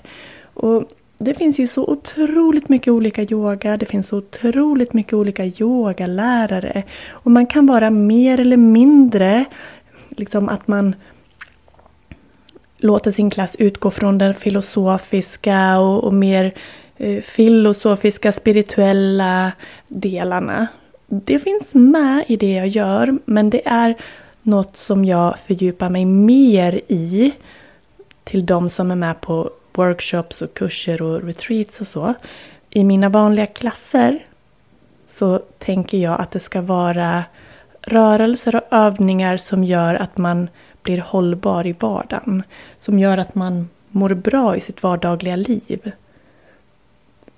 Och 0.53 0.83
det 1.17 1.33
finns 1.33 1.59
ju 1.59 1.67
så 1.67 1.85
otroligt 1.87 2.69
mycket 2.69 2.93
olika 2.93 3.23
yoga, 3.23 3.77
det 3.77 3.85
finns 3.85 4.07
så 4.07 4.17
otroligt 4.17 4.93
mycket 4.93 5.13
olika 5.13 5.45
yogalärare. 5.45 6.83
Och 7.09 7.31
man 7.31 7.45
kan 7.45 7.65
vara 7.65 7.89
mer 7.89 8.39
eller 8.39 8.57
mindre, 8.57 9.45
liksom 10.09 10.49
att 10.49 10.67
man 10.67 10.95
låter 12.77 13.11
sin 13.11 13.29
klass 13.29 13.55
utgå 13.59 13.91
från 13.91 14.17
den 14.17 14.33
filosofiska 14.33 15.79
och, 15.79 16.03
och 16.03 16.13
mer 16.13 16.53
eh, 16.97 17.21
filosofiska, 17.21 18.31
spirituella 18.31 19.51
delarna. 19.87 20.67
Det 21.07 21.39
finns 21.39 21.73
med 21.73 22.25
i 22.27 22.35
det 22.35 22.53
jag 22.53 22.67
gör, 22.67 23.17
men 23.25 23.49
det 23.49 23.67
är 23.67 23.95
något 24.41 24.77
som 24.77 25.05
jag 25.05 25.39
fördjupar 25.39 25.89
mig 25.89 26.05
mer 26.05 26.81
i 26.87 27.33
till 28.23 28.45
de 28.45 28.69
som 28.69 28.91
är 28.91 28.95
med 28.95 29.21
på 29.21 29.51
workshops 29.77 30.41
och 30.41 30.53
kurser 30.53 31.01
och 31.01 31.23
retreats 31.23 31.81
och 31.81 31.87
så. 31.87 32.13
I 32.69 32.83
mina 32.83 33.09
vanliga 33.09 33.45
klasser 33.45 34.25
så 35.07 35.39
tänker 35.57 35.97
jag 35.97 36.21
att 36.21 36.31
det 36.31 36.39
ska 36.39 36.61
vara 36.61 37.23
rörelser 37.81 38.55
och 38.55 38.61
övningar 38.71 39.37
som 39.37 39.63
gör 39.63 39.95
att 39.95 40.17
man 40.17 40.49
blir 40.83 40.97
hållbar 40.97 41.67
i 41.67 41.75
vardagen. 41.79 42.43
Som 42.77 42.99
gör 42.99 43.17
att 43.17 43.35
man 43.35 43.69
mår 43.91 44.13
bra 44.13 44.55
i 44.55 44.61
sitt 44.61 44.83
vardagliga 44.83 45.35
liv. 45.35 45.91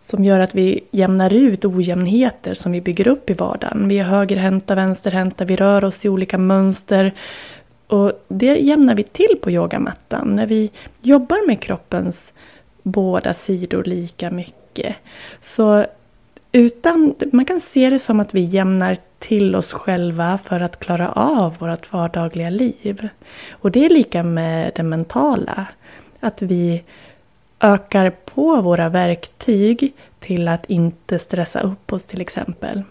Som 0.02 0.24
gör 0.24 0.40
att 0.40 0.56
vi 0.56 0.84
jämnar 0.92 1.34
ut 1.34 1.66
ojämnheter 1.66 2.54
som 2.54 2.72
vi 2.72 2.82
bygger 2.82 3.08
upp 3.08 3.30
i 3.30 3.34
vardagen. 3.34 3.88
Vi 3.88 4.00
är 4.00 4.04
högerhänta, 4.04 4.76
vänsterhänta, 4.76 5.46
vi 5.46 5.56
rör 5.56 5.84
oss 5.84 6.06
i 6.06 6.10
olika 6.10 6.38
mönster. 6.38 7.14
Och 7.90 8.12
det 8.28 8.58
jämnar 8.58 8.96
vi 8.96 9.04
till 9.04 9.38
på 9.42 9.52
yogamattan 9.52 10.36
när 10.36 10.48
vi 10.48 10.72
jobbar 11.02 11.48
med 11.48 11.62
kroppens 11.62 12.34
båda 12.84 13.34
sidor 13.34 13.84
lika 13.84 14.32
mycket. 14.32 14.96
Så 15.42 15.86
utan, 16.52 17.16
man 17.32 17.46
kan 17.46 17.60
se 17.60 17.90
det 17.90 18.00
som 18.00 18.20
att 18.20 18.34
vi 18.34 18.42
jämnar 18.42 18.98
till 19.20 19.56
oss 19.56 19.74
själva 19.74 20.38
för 20.38 20.60
att 20.60 20.80
klara 20.80 21.12
av 21.12 21.58
vårt 21.58 21.94
vardagliga 21.94 22.50
liv. 22.50 23.08
Och 23.52 23.72
det 23.72 23.86
är 23.86 23.90
lika 23.90 24.24
med 24.24 24.72
det 24.76 24.84
mentala. 24.84 25.68
Att 26.20 26.42
vi 26.42 26.84
ökar 27.60 28.10
på 28.10 28.62
våra 28.62 28.90
verktyg 28.90 29.94
till 30.20 30.48
att 30.48 30.66
inte 30.66 31.20
stressa 31.20 31.60
upp 31.62 31.94
oss 31.94 32.06
till 32.06 32.22
exempel. 32.22 32.84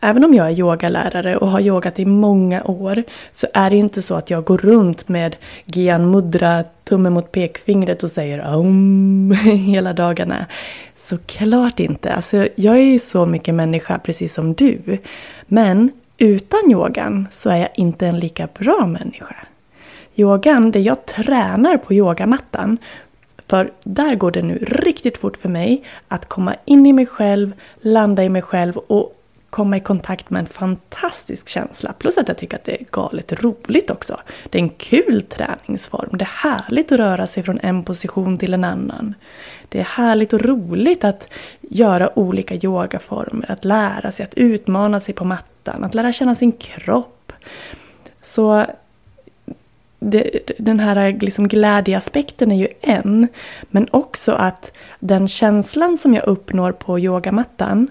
Även 0.00 0.24
om 0.24 0.34
jag 0.34 0.46
är 0.46 0.58
yogalärare 0.58 1.36
och 1.36 1.48
har 1.48 1.60
yogat 1.60 1.98
i 1.98 2.04
många 2.04 2.64
år 2.64 3.02
så 3.32 3.46
är 3.54 3.70
det 3.70 3.76
inte 3.76 4.02
så 4.02 4.14
att 4.14 4.30
jag 4.30 4.44
går 4.44 4.58
runt 4.58 5.08
med 5.08 5.36
Gian 5.64 6.10
Mudra, 6.10 6.64
tummen 6.84 7.12
mot 7.12 7.32
pekfingret 7.32 8.02
och 8.02 8.10
säger 8.10 8.54
om 8.56 9.38
hela 9.44 9.92
dagarna. 9.92 10.46
Såklart 10.96 11.80
inte. 11.80 12.12
Alltså, 12.12 12.48
jag 12.54 12.76
är 12.76 12.82
ju 12.82 12.98
så 12.98 13.26
mycket 13.26 13.54
människa 13.54 13.98
precis 13.98 14.34
som 14.34 14.54
du. 14.54 14.98
Men 15.46 15.90
utan 16.18 16.70
yogan 16.70 17.28
så 17.30 17.50
är 17.50 17.56
jag 17.56 17.70
inte 17.74 18.06
en 18.06 18.18
lika 18.18 18.48
bra 18.58 18.86
människa. 18.86 19.36
Yogan, 20.16 20.70
det 20.70 20.80
jag 20.80 21.06
tränar 21.06 21.76
på 21.76 21.94
yogamattan, 21.94 22.78
för 23.46 23.72
där 23.84 24.14
går 24.14 24.30
det 24.30 24.42
nu 24.42 24.58
riktigt 24.58 25.18
fort 25.18 25.36
för 25.36 25.48
mig 25.48 25.84
att 26.08 26.28
komma 26.28 26.54
in 26.64 26.86
i 26.86 26.92
mig 26.92 27.06
själv, 27.06 27.52
landa 27.80 28.24
i 28.24 28.28
mig 28.28 28.42
själv 28.42 28.76
och 28.76 29.14
komma 29.50 29.76
i 29.76 29.80
kontakt 29.80 30.30
med 30.30 30.40
en 30.40 30.46
fantastisk 30.46 31.48
känsla. 31.48 31.92
Plus 31.92 32.18
att 32.18 32.28
jag 32.28 32.38
tycker 32.38 32.56
att 32.56 32.64
det 32.64 32.80
är 32.80 32.86
galet 32.90 33.32
roligt 33.32 33.90
också. 33.90 34.20
Det 34.50 34.58
är 34.58 34.62
en 34.62 34.68
kul 34.68 35.22
träningsform. 35.22 36.18
Det 36.18 36.24
är 36.24 36.48
härligt 36.48 36.92
att 36.92 36.98
röra 36.98 37.26
sig 37.26 37.42
från 37.42 37.60
en 37.62 37.84
position 37.84 38.38
till 38.38 38.54
en 38.54 38.64
annan. 38.64 39.14
Det 39.68 39.80
är 39.80 39.84
härligt 39.84 40.32
och 40.32 40.40
roligt 40.40 41.04
att 41.04 41.28
göra 41.60 42.18
olika 42.18 42.54
yogaformer. 42.54 43.50
Att 43.50 43.64
lära 43.64 44.12
sig 44.12 44.24
att 44.24 44.34
utmana 44.34 45.00
sig 45.00 45.14
på 45.14 45.24
mattan. 45.24 45.84
Att 45.84 45.94
lära 45.94 46.12
känna 46.12 46.34
sin 46.34 46.52
kropp. 46.52 47.32
Så 48.22 48.66
det, 49.98 50.40
den 50.58 50.80
här 50.80 51.18
liksom 51.20 51.48
glädjeaspekten 51.48 52.52
är 52.52 52.56
ju 52.56 52.68
en. 52.80 53.28
Men 53.62 53.88
också 53.90 54.32
att 54.32 54.72
den 55.00 55.28
känslan 55.28 55.98
som 55.98 56.14
jag 56.14 56.26
uppnår 56.26 56.72
på 56.72 56.98
yogamattan 56.98 57.88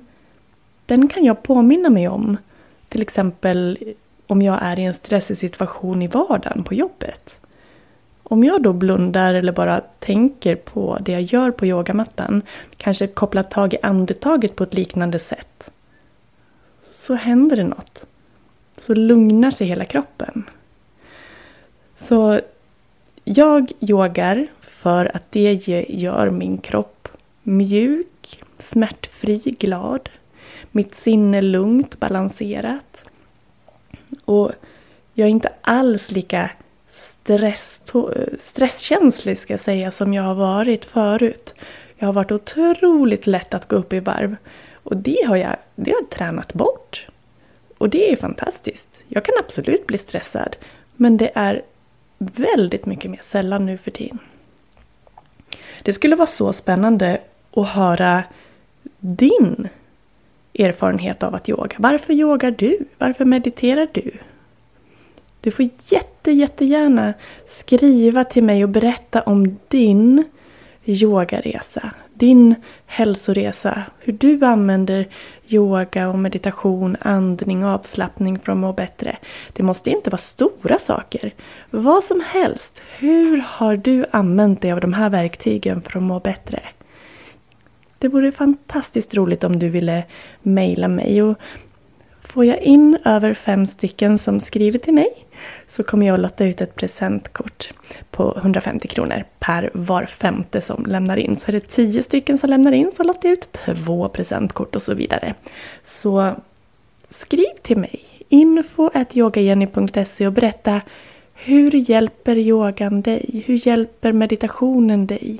den 0.90 1.08
kan 1.08 1.26
jag 1.26 1.44
påminna 1.44 1.90
mig 1.90 2.08
om. 2.08 2.38
Till 2.90 3.02
exempel 3.02 3.78
om 4.28 4.42
jag 4.42 4.60
är 4.62 4.80
i 4.80 4.84
en 4.84 4.94
stressig 4.94 5.38
situation 5.38 6.02
i 6.02 6.08
vardagen 6.08 6.64
på 6.64 6.74
jobbet. 6.74 7.40
Om 8.24 8.44
jag 8.44 8.64
då 8.64 8.74
blundar 8.74 9.34
eller 9.34 9.52
bara 9.52 9.82
tänker 10.00 10.56
på 10.56 10.98
det 11.02 11.12
jag 11.12 11.22
gör 11.22 11.52
på 11.52 11.66
yogamattan, 11.66 12.42
kanske 12.78 13.08
kopplar 13.08 13.44
tag 13.44 13.74
i 13.74 13.78
andetaget 13.82 14.56
på 14.56 14.64
ett 14.64 14.74
liknande 14.74 15.20
sätt, 15.20 15.72
så 16.82 17.14
händer 17.14 17.58
det 17.58 17.64
något. 17.64 18.06
Så 18.78 18.94
lugnar 18.94 19.52
sig 19.52 19.68
hela 19.68 19.86
kroppen. 19.86 20.44
Så 21.96 22.40
jag 23.24 23.72
yogar 23.80 24.48
för 24.62 25.16
att 25.16 25.32
det 25.32 25.54
gör 25.90 26.30
min 26.30 26.58
kropp 26.58 27.08
mjuk, 27.44 28.44
smärtfri, 28.60 29.38
glad. 29.38 30.10
Mitt 30.72 30.96
sinne 30.96 31.42
lugnt, 31.42 32.00
balanserat. 32.00 33.04
Och 34.26 34.52
jag 35.14 35.26
är 35.26 35.32
inte 35.32 35.52
alls 35.62 36.12
lika 36.12 36.52
stress, 36.90 37.82
stresskänslig 38.38 39.38
ska 39.38 39.54
jag 39.54 39.60
säga 39.60 39.92
som 39.92 40.14
jag 40.14 40.24
har 40.24 40.36
varit 40.36 40.86
förut. 40.86 41.56
Jag 41.98 42.08
har 42.08 42.14
varit 42.14 42.32
otroligt 42.32 43.28
lätt 43.28 43.54
att 43.54 43.68
gå 43.68 43.76
upp 43.76 43.94
i 43.94 44.00
varv. 44.00 44.36
Och 44.74 44.98
det 44.98 45.26
har 45.28 45.36
jag, 45.36 45.56
det 45.76 45.92
har 45.92 46.00
jag 46.02 46.10
tränat 46.10 46.54
bort. 46.54 47.08
Och 47.78 47.90
det 47.90 48.12
är 48.12 48.16
fantastiskt. 48.16 49.04
Jag 49.08 49.26
kan 49.26 49.36
absolut 49.40 49.88
bli 49.88 49.98
stressad. 49.98 50.56
Men 50.96 51.18
det 51.18 51.32
är 51.36 51.62
väldigt 52.18 52.86
mycket 52.86 53.12
mer 53.12 53.20
sällan 53.24 53.66
nu 53.66 53.78
för 53.78 53.92
tiden. 53.92 54.20
Det 55.84 55.94
skulle 55.94 56.16
vara 56.16 56.28
så 56.28 56.54
spännande 56.54 57.22
att 57.52 57.70
höra 57.70 58.24
din 59.00 59.68
erfarenhet 60.54 61.24
av 61.24 61.36
att 61.36 61.50
yoga. 61.50 61.76
Varför 61.80 62.14
yogar 62.14 62.52
du? 62.52 62.80
Varför 62.98 63.26
mediterar 63.26 63.88
du? 63.92 64.12
Du 65.42 65.52
får 65.52 65.70
jätte, 65.86 66.32
jättegärna 66.32 67.14
skriva 67.46 68.24
till 68.24 68.44
mig 68.44 68.64
och 68.64 68.70
berätta 68.70 69.22
om 69.22 69.58
din 69.68 70.24
yogaresa, 70.86 71.92
din 72.14 72.56
hälsoresa, 72.86 73.84
hur 74.00 74.14
du 74.14 74.46
använder 74.46 75.08
yoga 75.48 76.10
och 76.10 76.20
meditation, 76.20 76.98
andning 77.02 77.66
och 77.66 77.72
avslappning 77.72 78.40
för 78.40 78.52
att 78.52 78.58
må 78.58 78.74
bättre. 78.74 79.18
Det 79.54 79.64
måste 79.64 79.90
inte 79.90 80.10
vara 80.10 80.18
stora 80.18 80.80
saker. 80.80 81.34
Vad 81.70 82.04
som 82.04 82.24
helst. 82.28 82.82
Hur 82.98 83.44
har 83.48 83.78
du 83.78 84.06
använt 84.12 84.62
dig 84.62 84.72
av 84.72 84.82
de 84.82 84.94
här 84.94 85.10
verktygen 85.10 85.82
för 85.82 85.98
att 85.98 86.04
må 86.04 86.20
bättre? 86.20 86.62
Det 88.00 88.08
vore 88.08 88.32
fantastiskt 88.32 89.16
roligt 89.16 89.44
om 89.44 89.60
du 89.60 89.70
ville 89.70 90.04
mejla 90.42 90.88
mig. 90.88 91.22
Och 91.24 91.38
får 92.22 92.46
jag 92.46 92.62
in 92.62 92.98
över 93.06 93.34
fem 93.34 93.66
stycken 93.66 94.18
som 94.18 94.40
skriver 94.40 94.80
till 94.80 94.94
mig 94.94 95.10
så 95.70 95.84
kommer 95.84 96.08
jag 96.08 96.14
att 96.14 96.20
lotta 96.20 96.46
ut 96.46 96.62
ett 96.62 96.76
presentkort 96.76 97.72
på 98.12 98.34
150 98.38 98.88
kronor 98.88 99.24
per 99.40 99.70
var 99.74 100.06
femte 100.06 100.62
som 100.62 100.86
lämnar 100.86 101.18
in. 101.18 101.36
Så 101.36 101.48
är 101.48 101.52
det 101.52 101.68
tio 101.68 102.04
stycken 102.04 102.38
som 102.38 102.50
lämnar 102.50 102.72
in 102.72 102.92
så 102.94 103.04
lottar 103.04 103.30
jag 103.30 103.38
ut 103.38 103.52
två 103.52 104.10
presentkort 104.10 104.76
och 104.76 104.82
så 104.82 104.94
vidare. 104.94 105.34
Så 105.84 106.36
skriv 107.08 107.54
till 107.62 107.78
mig, 107.78 108.00
info.yogajenny.se 108.30 110.28
och 110.28 110.34
berätta 110.34 110.82
hur 111.34 111.90
hjälper 111.90 112.38
yogan 112.38 113.02
dig? 113.02 113.44
Hur 113.46 113.68
hjälper 113.68 114.12
meditationen 114.12 115.08
dig? 115.08 115.40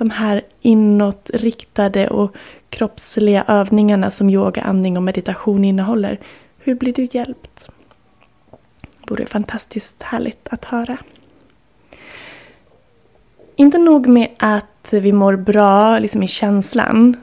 De 0.00 0.10
här 0.10 0.42
inåtriktade 0.60 2.08
och 2.08 2.36
kroppsliga 2.70 3.44
övningarna 3.48 4.10
som 4.10 4.30
yoga, 4.30 4.62
andning 4.62 4.96
och 4.96 5.02
meditation 5.02 5.64
innehåller. 5.64 6.20
Hur 6.58 6.74
blir 6.74 6.92
du 6.92 7.08
hjälpt? 7.10 7.70
Det 8.80 9.10
vore 9.10 9.26
fantastiskt 9.26 10.02
härligt 10.02 10.48
att 10.50 10.64
höra. 10.64 10.98
Inte 13.56 13.78
nog 13.78 14.06
med 14.06 14.28
att 14.38 14.92
vi 14.92 15.12
mår 15.12 15.36
bra 15.36 15.98
liksom 15.98 16.22
i 16.22 16.28
känslan. 16.28 17.16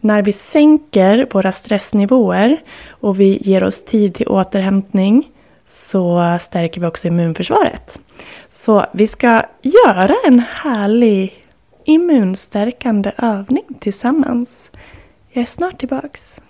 När 0.00 0.22
vi 0.22 0.32
sänker 0.32 1.28
våra 1.32 1.52
stressnivåer 1.52 2.62
och 2.88 3.20
vi 3.20 3.38
ger 3.42 3.64
oss 3.64 3.84
tid 3.84 4.14
till 4.14 4.28
återhämtning 4.28 5.30
så 5.66 6.38
stärker 6.40 6.80
vi 6.80 6.86
också 6.86 7.08
immunförsvaret. 7.08 8.00
Så 8.48 8.86
vi 8.92 9.06
ska 9.06 9.42
göra 9.62 10.14
en 10.26 10.42
härlig 10.50 11.45
immunstärkande 11.86 13.12
övning 13.18 13.78
tillsammans. 13.80 14.70
Jag 15.28 15.42
är 15.42 15.46
snart 15.46 15.78
tillbaks. 15.78 16.40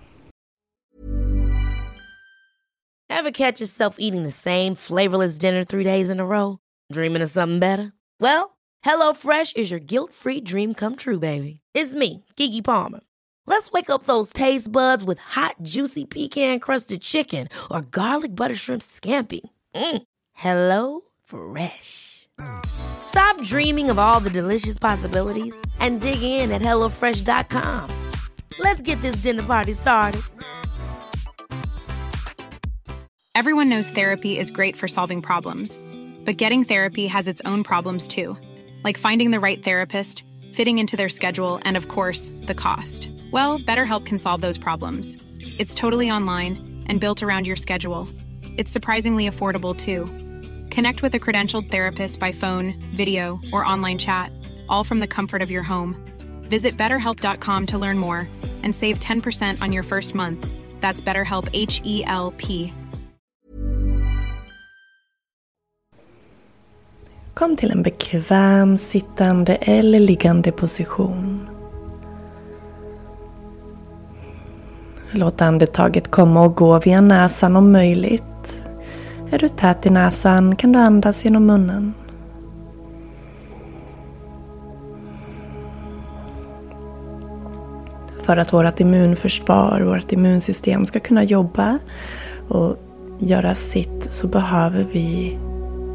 Have 3.08 3.32
catch 3.32 3.60
yourself 3.60 3.96
eating 3.98 4.24
the 4.24 4.30
same 4.30 4.76
flavorless 4.76 5.38
dinner 5.38 5.64
three 5.64 5.84
days 5.84 6.10
in 6.10 6.20
a 6.20 6.26
row? 6.26 6.58
Dreaming 6.92 7.22
of 7.22 7.30
something 7.30 7.60
better? 7.60 7.92
Well, 8.20 8.56
hello 8.82 9.14
fresh 9.14 9.52
is 9.56 9.70
your 9.70 9.80
guilt 9.80 10.12
free 10.12 10.40
dream 10.40 10.74
come 10.74 10.96
true 10.96 11.18
baby. 11.18 11.60
It's 11.74 11.94
me, 11.94 12.24
Gigi 12.36 12.62
Palmer. 12.62 13.00
Let's 13.46 13.70
wake 13.72 13.90
up 13.90 14.04
those 14.04 14.32
taste 14.32 14.72
buds 14.72 15.04
with 15.04 15.36
hot 15.36 15.54
juicy 15.62 16.04
pecan 16.04 16.60
crusted 16.60 17.00
chicken 17.00 17.48
or 17.70 17.82
garlic 17.82 18.34
butter 18.34 18.56
shrimp 18.56 18.82
scampi. 18.82 19.40
Mm. 19.74 20.02
Hello 20.32 21.00
Fresh. 21.24 22.15
Stop 22.64 23.40
dreaming 23.42 23.90
of 23.90 23.98
all 23.98 24.20
the 24.20 24.30
delicious 24.30 24.78
possibilities 24.78 25.54
and 25.80 26.00
dig 26.00 26.22
in 26.22 26.52
at 26.52 26.62
HelloFresh.com. 26.62 27.90
Let's 28.58 28.82
get 28.82 29.00
this 29.02 29.16
dinner 29.16 29.42
party 29.42 29.72
started. 29.72 30.22
Everyone 33.34 33.68
knows 33.68 33.90
therapy 33.90 34.38
is 34.38 34.50
great 34.50 34.76
for 34.76 34.88
solving 34.88 35.20
problems, 35.20 35.78
but 36.24 36.38
getting 36.38 36.64
therapy 36.64 37.06
has 37.06 37.28
its 37.28 37.42
own 37.44 37.64
problems 37.64 38.08
too, 38.08 38.36
like 38.82 38.96
finding 38.96 39.30
the 39.30 39.40
right 39.40 39.62
therapist, 39.62 40.24
fitting 40.52 40.78
into 40.78 40.96
their 40.96 41.10
schedule, 41.10 41.60
and 41.62 41.76
of 41.76 41.88
course, 41.88 42.32
the 42.42 42.54
cost. 42.54 43.10
Well, 43.32 43.58
BetterHelp 43.58 44.06
can 44.06 44.18
solve 44.18 44.40
those 44.40 44.56
problems. 44.56 45.18
It's 45.58 45.74
totally 45.74 46.10
online 46.10 46.84
and 46.86 46.98
built 47.00 47.22
around 47.22 47.46
your 47.46 47.56
schedule. 47.56 48.08
It's 48.56 48.72
surprisingly 48.72 49.28
affordable 49.28 49.76
too. 49.76 50.25
Connect 50.76 51.02
with 51.02 51.14
a 51.14 51.18
credentialed 51.18 51.70
therapist 51.70 52.20
by 52.20 52.32
phone, 52.32 52.74
video, 52.94 53.40
or 53.50 53.64
online 53.64 53.96
chat, 53.96 54.30
all 54.68 54.84
from 54.84 55.00
the 55.00 55.06
comfort 55.06 55.42
of 55.42 55.50
your 55.50 55.62
home. 55.62 55.96
Visit 56.50 56.76
betterhelp.com 56.76 57.66
to 57.66 57.78
learn 57.78 57.98
more 57.98 58.28
and 58.62 58.74
save 58.74 58.98
10% 58.98 59.62
on 59.62 59.72
your 59.72 59.82
first 59.82 60.14
month. 60.14 60.46
That's 60.80 61.00
BetterHelp 61.02 61.48
H 61.52 61.80
E 61.84 62.04
L 62.06 62.34
P. 62.36 62.72
Kom 67.34 67.56
till 67.56 67.70
en 67.70 67.82
bekväm 67.82 68.78
sittande 68.78 69.54
eller 69.54 70.00
liggande 70.00 70.52
position. 70.52 71.48
Låt 75.10 75.40
andetaget 75.40 76.10
komma 76.10 76.40
och 76.40 76.56
gå 76.56 76.78
via 76.78 77.00
näsan 77.00 77.56
om 77.56 77.72
möjligt. 77.72 78.65
Är 79.30 79.38
du 79.38 79.48
tät 79.48 79.86
i 79.86 79.90
näsan 79.90 80.56
kan 80.56 80.72
du 80.72 80.78
andas 80.78 81.24
genom 81.24 81.46
munnen. 81.46 81.94
För 88.22 88.36
att 88.36 88.52
vårt 88.52 88.80
immunförsvar, 88.80 89.80
vårt 89.80 90.12
immunsystem 90.12 90.86
ska 90.86 91.00
kunna 91.00 91.24
jobba 91.24 91.78
och 92.48 92.76
göra 93.18 93.54
sitt 93.54 94.08
så 94.10 94.26
behöver 94.26 94.86
vi 94.92 95.38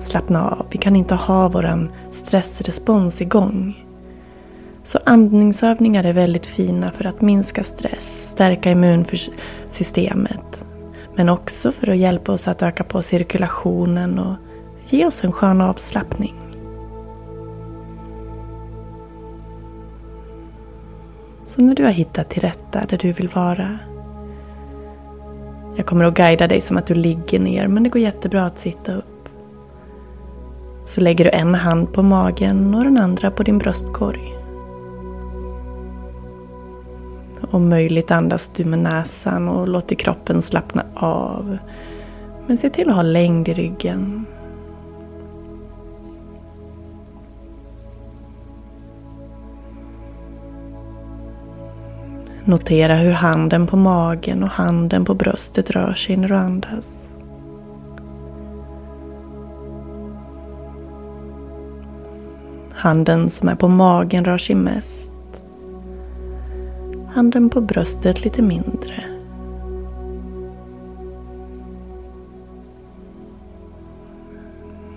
slappna 0.02 0.50
av. 0.50 0.66
Vi 0.72 0.78
kan 0.78 0.96
inte 0.96 1.16
ha 1.16 1.50
vår 1.50 1.92
stressrespons 2.12 3.22
igång. 3.22 3.86
Så 4.84 5.00
andningsövningar 5.06 6.04
är 6.04 6.14
väldigt 6.14 6.46
fina 6.46 6.92
för 6.92 7.06
att 7.06 7.22
minska 7.22 7.64
stress, 7.64 8.28
stärka 8.32 8.72
immunsystemet. 8.72 10.66
Men 11.16 11.30
också 11.30 11.72
för 11.72 11.90
att 11.90 11.98
hjälpa 11.98 12.32
oss 12.32 12.48
att 12.48 12.62
öka 12.62 12.84
på 12.84 13.02
cirkulationen 13.02 14.20
och 14.20 14.36
ge 14.86 15.06
oss 15.06 15.24
en 15.24 15.32
skön 15.32 15.62
avslappning. 15.62 16.36
Så 21.46 21.62
när 21.62 21.76
du 21.76 21.84
har 21.84 21.92
hittat 21.92 22.30
till 22.30 22.42
rätta 22.42 22.86
där 22.90 22.98
du 22.98 23.12
vill 23.12 23.28
vara. 23.28 23.78
Jag 25.76 25.86
kommer 25.86 26.06
att 26.06 26.14
guida 26.14 26.48
dig 26.48 26.62
som 26.62 26.78
att 26.78 26.88
du 26.88 26.94
ligger 26.94 27.40
ner 27.40 27.68
men 27.68 27.84
det 27.84 27.90
går 27.90 28.02
jättebra 28.02 28.46
att 28.46 28.60
sitta 28.60 28.96
upp. 28.96 29.30
Så 30.86 31.02
lägger 31.02 31.26
du 31.26 31.32
en 31.32 31.56
hand 31.56 31.94
på 31.94 32.04
magen 32.04 32.76
och 32.76 32.84
den 32.84 32.98
andra 32.98 33.32
på 33.32 33.44
din 33.44 33.58
bröstkorg. 33.58 34.41
Om 37.52 37.70
möjligt 37.70 38.12
andas 38.12 38.50
du 38.50 38.66
med 38.66 38.80
näsan 38.80 39.48
och 39.48 39.68
låter 39.68 39.96
kroppen 39.96 40.42
slappna 40.42 40.86
av. 40.94 41.58
Men 42.48 42.58
se 42.58 42.70
till 42.70 42.90
att 42.90 42.96
ha 42.96 43.04
längd 43.04 43.48
i 43.48 43.54
ryggen. 43.54 44.26
Notera 52.44 52.96
hur 52.96 53.12
handen 53.12 53.68
på 53.68 53.78
magen 53.78 54.44
och 54.44 54.50
handen 54.50 55.06
på 55.06 55.14
bröstet 55.14 55.72
rör 55.72 55.94
sig 55.94 56.18
när 56.18 56.28
du 56.28 56.36
andas. 56.36 57.02
Handen 62.72 63.30
som 63.30 63.50
är 63.50 63.56
på 63.56 63.68
magen 63.68 64.26
rör 64.26 64.38
sig 64.38 64.56
mest. 64.56 65.11
Handen 67.14 67.50
på 67.50 67.62
bröstet 67.62 68.24
lite 68.24 68.42
mindre. 68.42 69.04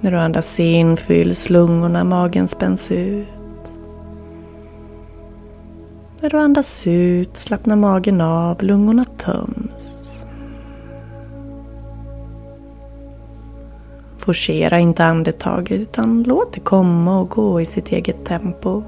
När 0.00 0.11
du 0.11 0.18
andas 0.18 0.61
in 0.61 0.96
fylls 0.96 1.50
lungorna, 1.50 2.05
magen 2.05 2.48
spänns 2.48 2.90
ut. 2.90 3.29
När 6.20 6.31
du 6.31 6.38
andas 6.38 6.87
ut 6.87 7.37
slappnar 7.37 7.77
magen 7.77 8.20
av, 8.20 8.62
lungorna 8.62 9.05
töms. 9.05 10.24
Forcera 14.18 14.79
inte 14.79 15.05
andetaget 15.05 15.81
utan 15.81 16.22
låt 16.22 16.53
det 16.53 16.61
komma 16.61 17.20
och 17.20 17.31
gå 17.31 17.61
i 17.61 17.64
sitt 17.64 17.92
eget 17.92 18.24
tempo. 18.24 18.83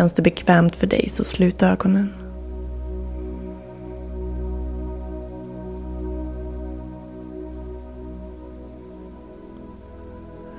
Känns 0.00 0.12
det 0.12 0.22
bekvämt 0.22 0.76
för 0.76 0.86
dig 0.86 1.08
så 1.08 1.24
slut 1.24 1.62
ögonen. 1.62 2.14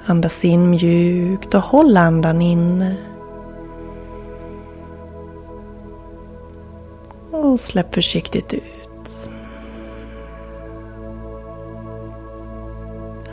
Andas 0.06 0.46
in 0.46 0.70
mjukt 0.70 1.54
och 1.54 1.62
håll 1.62 1.98
andan 1.98 2.42
inne. 2.42 2.96
Och 7.32 7.60
släpp 7.60 7.94
försiktigt 7.94 8.54
ut. 8.54 9.32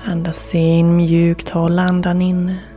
Andas 0.04 0.54
in 0.54 0.96
mjukt, 0.96 1.48
håll 1.48 1.78
andan 1.78 2.22
inne. 2.22 2.67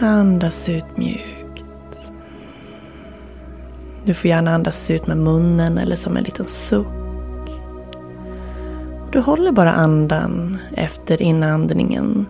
Andas 0.00 0.68
ut 0.68 0.96
mjukt. 0.96 1.64
Du 4.04 4.14
får 4.14 4.28
gärna 4.28 4.54
andas 4.54 4.90
ut 4.90 5.06
med 5.06 5.16
munnen 5.16 5.78
eller 5.78 5.96
som 5.96 6.16
en 6.16 6.24
liten 6.24 6.44
suck. 6.44 6.86
Du 9.12 9.20
håller 9.20 9.52
bara 9.52 9.72
andan 9.72 10.58
efter 10.74 11.22
inandningen 11.22 12.26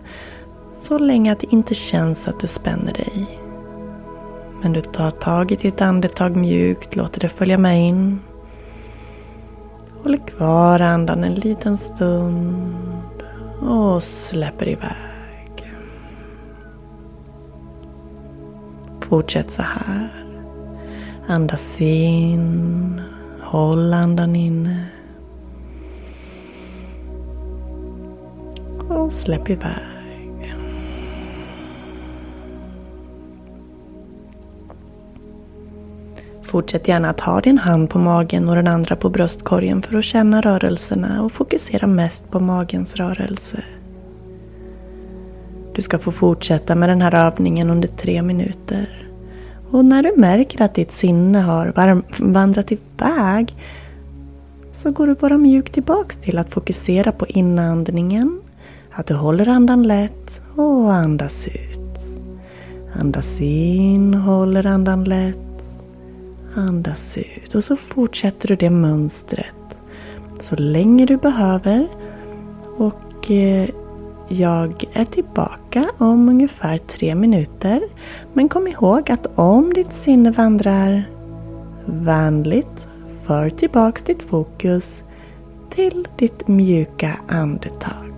så 0.75 0.97
länge 0.97 1.31
att 1.31 1.39
det 1.39 1.53
inte 1.53 1.73
känns 1.73 2.27
att 2.27 2.39
du 2.39 2.47
spänner 2.47 2.93
dig. 2.93 3.39
Men 4.61 4.73
du 4.73 4.81
tar 4.81 5.11
tag 5.11 5.51
i 5.51 5.55
ditt 5.55 5.81
andetag 5.81 6.35
mjukt, 6.35 6.95
låter 6.95 7.19
det 7.19 7.29
följa 7.29 7.57
med 7.57 7.87
in. 7.87 8.19
Håller 10.03 10.27
kvar 10.27 10.79
andan 10.79 11.23
en 11.23 11.35
liten 11.35 11.77
stund 11.77 13.23
och 13.61 14.03
släpper 14.03 14.67
iväg. 14.67 15.18
Fortsätt 19.09 19.51
så 19.51 19.61
här. 19.61 20.09
Andas 21.27 21.81
in. 21.81 23.01
Håll 23.41 23.93
andan 23.93 24.35
inne. 24.35 24.85
Och 28.89 29.13
släpp 29.13 29.49
iväg. 29.49 30.55
Fortsätt 36.41 36.87
gärna 36.87 37.09
att 37.09 37.19
ha 37.19 37.41
din 37.41 37.57
hand 37.57 37.89
på 37.89 37.99
magen 37.99 38.49
och 38.49 38.55
den 38.55 38.67
andra 38.67 38.95
på 38.95 39.09
bröstkorgen 39.09 39.81
för 39.81 39.97
att 39.97 40.05
känna 40.05 40.41
rörelserna 40.41 41.23
och 41.23 41.31
fokusera 41.31 41.87
mest 41.87 42.31
på 42.31 42.39
magens 42.39 42.95
rörelse. 42.95 43.63
Du 45.79 45.83
ska 45.83 45.99
få 45.99 46.11
fortsätta 46.11 46.75
med 46.75 46.89
den 46.89 47.01
här 47.01 47.15
övningen 47.15 47.69
under 47.69 47.87
tre 47.87 48.21
minuter. 48.21 49.09
Och 49.71 49.85
när 49.85 50.03
du 50.03 50.13
märker 50.17 50.61
att 50.61 50.75
ditt 50.75 50.91
sinne 50.91 51.39
har 51.39 51.73
vandrat 52.17 52.71
iväg 52.71 53.55
så 54.71 54.91
går 54.91 55.07
du 55.07 55.15
bara 55.15 55.37
mjukt 55.37 55.73
tillbaks 55.73 56.17
till 56.17 56.37
att 56.37 56.49
fokusera 56.49 57.11
på 57.11 57.27
inandningen, 57.27 58.41
att 58.91 59.07
du 59.07 59.13
håller 59.13 59.49
andan 59.49 59.83
lätt 59.83 60.41
och 60.55 60.93
andas 60.93 61.47
ut. 61.47 61.99
Andas 62.99 63.41
in, 63.41 64.13
håller 64.13 64.65
andan 64.65 65.03
lätt, 65.03 65.69
andas 66.55 67.17
ut 67.17 67.55
och 67.55 67.63
så 67.63 67.75
fortsätter 67.75 68.47
du 68.47 68.55
det 68.55 68.69
mönstret 68.69 69.77
så 70.41 70.55
länge 70.55 71.05
du 71.05 71.17
behöver. 71.17 71.87
Och 72.77 73.31
eh, 73.31 73.69
jag 74.29 74.83
är 74.93 75.05
tillbaka 75.05 75.91
om 75.97 76.29
ungefär 76.29 76.77
tre 76.77 77.15
minuter. 77.15 77.81
Men 78.33 78.49
kom 78.49 78.67
ihåg 78.67 79.11
att 79.11 79.27
om 79.35 79.73
ditt 79.73 79.93
sinne 79.93 80.31
vandrar 80.31 81.03
vänligt, 81.85 82.87
för 83.25 83.49
tillbaks 83.49 84.03
ditt 84.03 84.23
fokus 84.23 85.03
till 85.69 86.07
ditt 86.17 86.47
mjuka 86.47 87.17
andetag. 87.27 88.08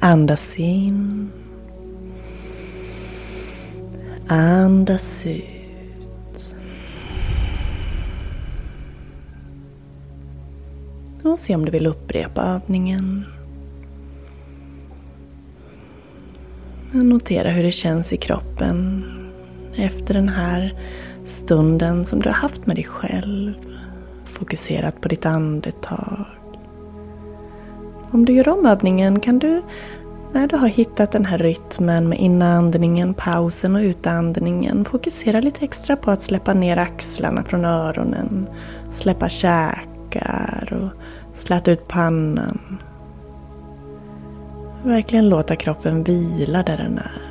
Andas 0.00 0.58
in. 0.58 1.30
Andas 4.28 5.26
ut. 5.26 6.54
Och 11.22 11.38
se 11.38 11.54
om 11.54 11.64
du 11.64 11.70
vill 11.70 11.86
upprepa 11.86 12.42
övningen. 12.42 13.24
Notera 16.92 17.50
hur 17.50 17.62
det 17.62 17.70
känns 17.70 18.12
i 18.12 18.16
kroppen 18.16 19.04
efter 19.76 20.14
den 20.14 20.28
här 20.28 20.78
stunden 21.24 22.04
som 22.04 22.20
du 22.20 22.28
har 22.28 22.36
haft 22.36 22.66
med 22.66 22.76
dig 22.76 22.84
själv. 22.84 23.54
Fokuserat 24.24 25.00
på 25.00 25.08
ditt 25.08 25.26
andetag. 25.26 26.37
Om 28.10 28.24
du 28.24 28.32
gör 28.32 28.48
om 28.48 28.66
övningen 28.66 29.20
kan 29.20 29.38
du, 29.38 29.62
när 30.32 30.46
du 30.46 30.56
har 30.56 30.68
hittat 30.68 31.12
den 31.12 31.24
här 31.24 31.38
rytmen 31.38 32.08
med 32.08 32.18
inandningen, 32.18 33.14
pausen 33.14 33.76
och 33.76 33.80
utandningen, 33.80 34.84
fokusera 34.84 35.40
lite 35.40 35.64
extra 35.64 35.96
på 35.96 36.10
att 36.10 36.22
släppa 36.22 36.54
ner 36.54 36.76
axlarna 36.76 37.44
från 37.44 37.64
öronen, 37.64 38.46
släppa 38.92 39.28
käkar 39.28 40.78
och 40.82 41.02
släta 41.38 41.70
ut 41.70 41.88
pannan. 41.88 42.78
Verkligen 44.84 45.28
låta 45.28 45.56
kroppen 45.56 46.04
vila 46.04 46.62
där 46.62 46.76
den 46.76 46.98
är. 46.98 47.22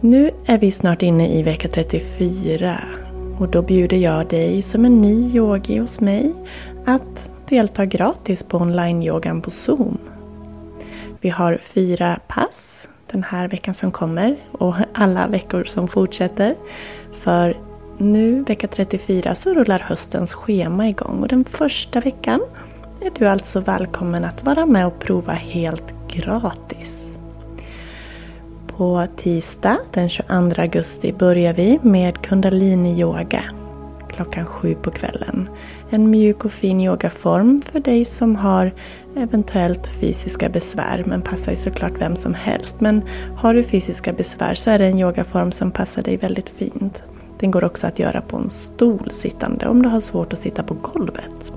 Nu 0.00 0.30
är 0.46 0.58
vi 0.58 0.72
snart 0.72 1.02
inne 1.02 1.28
i 1.28 1.42
vecka 1.42 1.68
34 1.68 2.76
och 3.38 3.48
då 3.48 3.62
bjuder 3.62 3.96
jag 3.96 4.28
dig 4.28 4.62
som 4.62 4.84
en 4.84 5.00
ny 5.00 5.34
yogi 5.34 5.78
hos 5.78 6.00
mig 6.00 6.34
att 6.86 7.30
delta 7.48 7.86
gratis 7.86 8.42
på 8.42 8.58
online-yogan 8.58 9.42
på 9.42 9.50
Zoom. 9.50 9.98
Vi 11.20 11.28
har 11.28 11.58
fyra 11.62 12.20
pass 12.28 12.88
den 13.12 13.22
här 13.22 13.48
veckan 13.48 13.74
som 13.74 13.92
kommer 13.92 14.36
och 14.52 14.74
alla 14.92 15.26
veckor 15.26 15.64
som 15.64 15.88
fortsätter. 15.88 16.54
För 17.12 17.56
nu, 17.98 18.42
vecka 18.42 18.68
34, 18.68 19.34
så 19.34 19.54
rullar 19.54 19.78
höstens 19.78 20.34
schema 20.34 20.88
igång 20.88 21.22
och 21.22 21.28
den 21.28 21.44
första 21.44 22.00
veckan 22.00 22.40
är 23.00 23.10
du 23.18 23.26
alltså 23.26 23.60
välkommen 23.60 24.24
att 24.24 24.44
vara 24.44 24.66
med 24.66 24.86
och 24.86 24.98
prova 24.98 25.32
helt 25.32 25.94
gratis. 26.08 27.16
På 28.66 29.06
tisdag 29.16 29.78
den 29.92 30.08
22 30.08 30.32
augusti 30.62 31.12
börjar 31.12 31.54
vi 31.54 31.78
med 31.82 32.16
kundalini-yoga 32.16 33.42
klockan 34.08 34.46
sju 34.46 34.74
på 34.74 34.90
kvällen. 34.90 35.48
En 35.90 36.10
mjuk 36.10 36.44
och 36.44 36.52
fin 36.52 36.80
yogaform 36.80 37.60
för 37.64 37.80
dig 37.80 38.04
som 38.04 38.36
har 38.36 38.72
eventuellt 39.16 39.86
fysiska 39.86 40.48
besvär 40.48 41.04
men 41.06 41.22
passar 41.22 41.52
ju 41.52 41.56
såklart 41.56 42.00
vem 42.00 42.16
som 42.16 42.34
helst. 42.34 42.80
Men 42.80 43.02
har 43.36 43.54
du 43.54 43.62
fysiska 43.62 44.12
besvär 44.12 44.54
så 44.54 44.70
är 44.70 44.78
det 44.78 44.86
en 44.86 44.98
yogaform 44.98 45.52
som 45.52 45.70
passar 45.70 46.02
dig 46.02 46.16
väldigt 46.16 46.48
fint. 46.48 47.02
Den 47.38 47.50
går 47.50 47.64
också 47.64 47.86
att 47.86 47.98
göra 47.98 48.20
på 48.20 48.36
en 48.36 48.50
stol 48.50 49.10
sittande 49.10 49.68
om 49.68 49.82
du 49.82 49.88
har 49.88 50.00
svårt 50.00 50.32
att 50.32 50.38
sitta 50.38 50.62
på 50.62 50.74
golvet. 50.74 51.52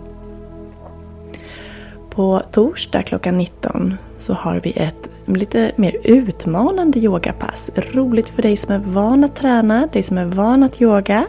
På 2.20 2.42
torsdag 2.52 3.04
klockan 3.04 3.38
19 3.38 3.94
så 4.18 4.34
har 4.34 4.60
vi 4.64 4.72
ett 4.72 5.10
lite 5.26 5.72
mer 5.76 5.98
utmanande 6.04 7.00
yogapass. 7.00 7.70
Roligt 7.76 8.30
för 8.30 8.42
dig 8.42 8.58
som 8.58 8.74
är 8.74 8.80
van 8.80 9.24
att 9.24 9.36
träna, 9.36 9.88
dig 9.88 10.04
som 10.04 10.18
är 10.18 10.26
van 10.26 10.64
att 10.64 10.82
yoga. 10.82 11.26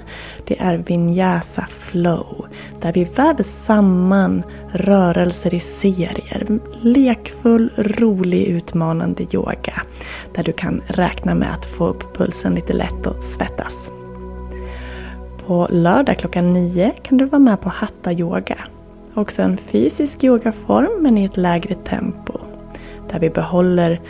Det 0.46 0.60
är 0.60 0.76
Vinyasa 0.76 1.66
Flow. 1.70 2.46
Där 2.80 2.92
vi 2.92 3.04
väver 3.04 3.42
samman 3.42 4.42
rörelser 4.68 5.54
i 5.54 5.60
serier. 5.60 6.60
Lekfull, 6.80 7.70
rolig, 7.76 8.44
utmanande 8.46 9.26
yoga. 9.34 9.82
Där 10.34 10.42
du 10.42 10.52
kan 10.52 10.82
räkna 10.86 11.34
med 11.34 11.54
att 11.54 11.66
få 11.66 11.86
upp 11.86 12.16
pulsen 12.16 12.54
lite 12.54 12.72
lätt 12.72 13.06
och 13.06 13.22
svettas. 13.22 13.92
På 15.46 15.68
lördag 15.70 16.18
klockan 16.18 16.52
9 16.52 16.92
kan 17.02 17.18
du 17.18 17.24
vara 17.24 17.40
med 17.40 17.60
på 17.60 17.68
Hatta 17.68 18.12
Yoga. 18.12 18.58
Också 19.20 19.42
en 19.42 19.56
fysisk 19.56 20.24
yogaform 20.24 21.02
men 21.02 21.18
i 21.18 21.24
ett 21.24 21.36
lägre 21.36 21.74
tempo. 21.74 22.32
Där 23.10 23.18
vi 23.18 23.30
behåller 23.30 24.00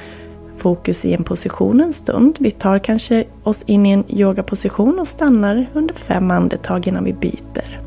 fokus 0.58 1.04
i 1.04 1.14
en 1.14 1.24
position 1.24 1.80
en 1.80 1.92
stund. 1.92 2.36
Vi 2.40 2.50
tar 2.50 2.78
kanske 2.78 3.24
oss 3.42 3.62
in 3.66 3.86
i 3.86 3.90
en 3.90 4.04
yogaposition 4.08 4.98
och 4.98 5.08
stannar 5.08 5.66
under 5.72 5.94
fem 5.94 6.30
andetag 6.30 6.86
innan 6.86 7.04
vi 7.04 7.12
byter. 7.12 7.80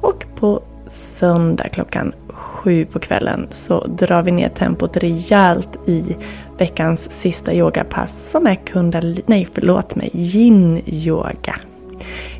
Och 0.00 0.24
på 0.34 0.62
söndag 0.86 1.68
klockan 1.68 2.12
sju 2.28 2.84
på 2.84 2.98
kvällen 2.98 3.48
så 3.50 3.86
drar 3.86 4.22
vi 4.22 4.32
ner 4.32 4.48
tempot 4.48 4.96
rejält 4.96 5.78
i 5.86 6.16
veckans 6.58 7.12
sista 7.12 7.54
yogapass 7.54 8.30
som 8.30 8.46
är 8.46 8.54
kundal... 8.54 9.20
Nej, 9.26 9.48
förlåt 9.52 9.96
mig, 9.96 10.10
yin-yoga. 10.12 11.54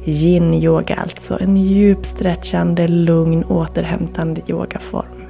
Yin-yoga 0.04 0.94
alltså, 0.94 1.38
en 1.40 1.56
djupstretchande, 1.56 2.88
lugn, 2.88 3.44
återhämtande 3.44 4.40
yogaform. 4.48 5.24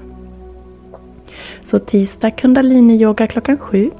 Så 1.64 1.78
tisdag 1.78 2.30
kundalini-yoga 2.30 3.26
klockan 3.26 3.56
sju. 3.58 3.90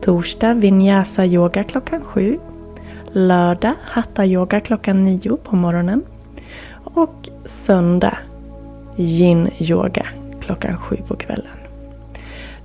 Torsdag 0.00 0.54
vinyasa-yoga 0.54 1.64
klockan 1.64 2.00
sju. 2.00 2.38
Lördag 3.12 3.74
hatta-yoga 3.82 4.60
klockan 4.60 5.04
nio 5.04 5.36
på 5.36 5.56
morgonen. 5.56 6.02
Och 6.94 7.28
söndag 7.44 8.18
yin-yoga 8.96 10.06
klockan 10.40 10.78
sju 10.78 10.96
på 11.08 11.16
kvällen. 11.16 11.56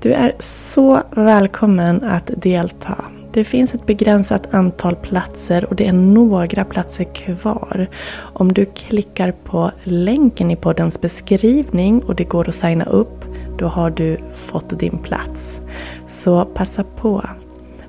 Du 0.01 0.13
är 0.13 0.36
så 0.39 1.01
välkommen 1.12 2.04
att 2.04 2.32
delta. 2.36 3.06
Det 3.33 3.43
finns 3.43 3.73
ett 3.73 3.85
begränsat 3.85 4.53
antal 4.53 4.95
platser 4.95 5.65
och 5.65 5.75
det 5.75 5.87
är 5.87 5.93
några 5.93 6.65
platser 6.65 7.03
kvar. 7.03 7.87
Om 8.17 8.53
du 8.53 8.65
klickar 8.65 9.33
på 9.43 9.71
länken 9.83 10.51
i 10.51 10.55
poddens 10.55 11.01
beskrivning 11.01 12.03
och 12.03 12.15
det 12.15 12.23
går 12.23 12.49
att 12.49 12.55
signa 12.55 12.85
upp, 12.85 13.25
då 13.57 13.67
har 13.67 13.89
du 13.89 14.17
fått 14.35 14.79
din 14.79 14.97
plats. 14.97 15.59
Så 16.07 16.45
passa 16.45 16.83
på. 16.83 17.23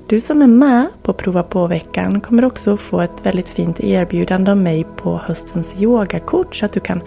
Du 0.07 0.19
som 0.19 0.41
är 0.41 0.47
med 0.47 0.87
på 1.03 1.13
Prova 1.13 1.43
på-veckan 1.43 2.21
kommer 2.21 2.45
också 2.45 2.77
få 2.77 3.01
ett 3.01 3.25
väldigt 3.25 3.49
fint 3.49 3.79
erbjudande 3.79 4.51
av 4.51 4.57
mig 4.57 4.85
på 4.97 5.17
höstens 5.17 5.73
yogakort 5.81 6.55
så 6.55 6.65
att 6.65 6.73
du 6.73 6.79
kan 6.79 7.01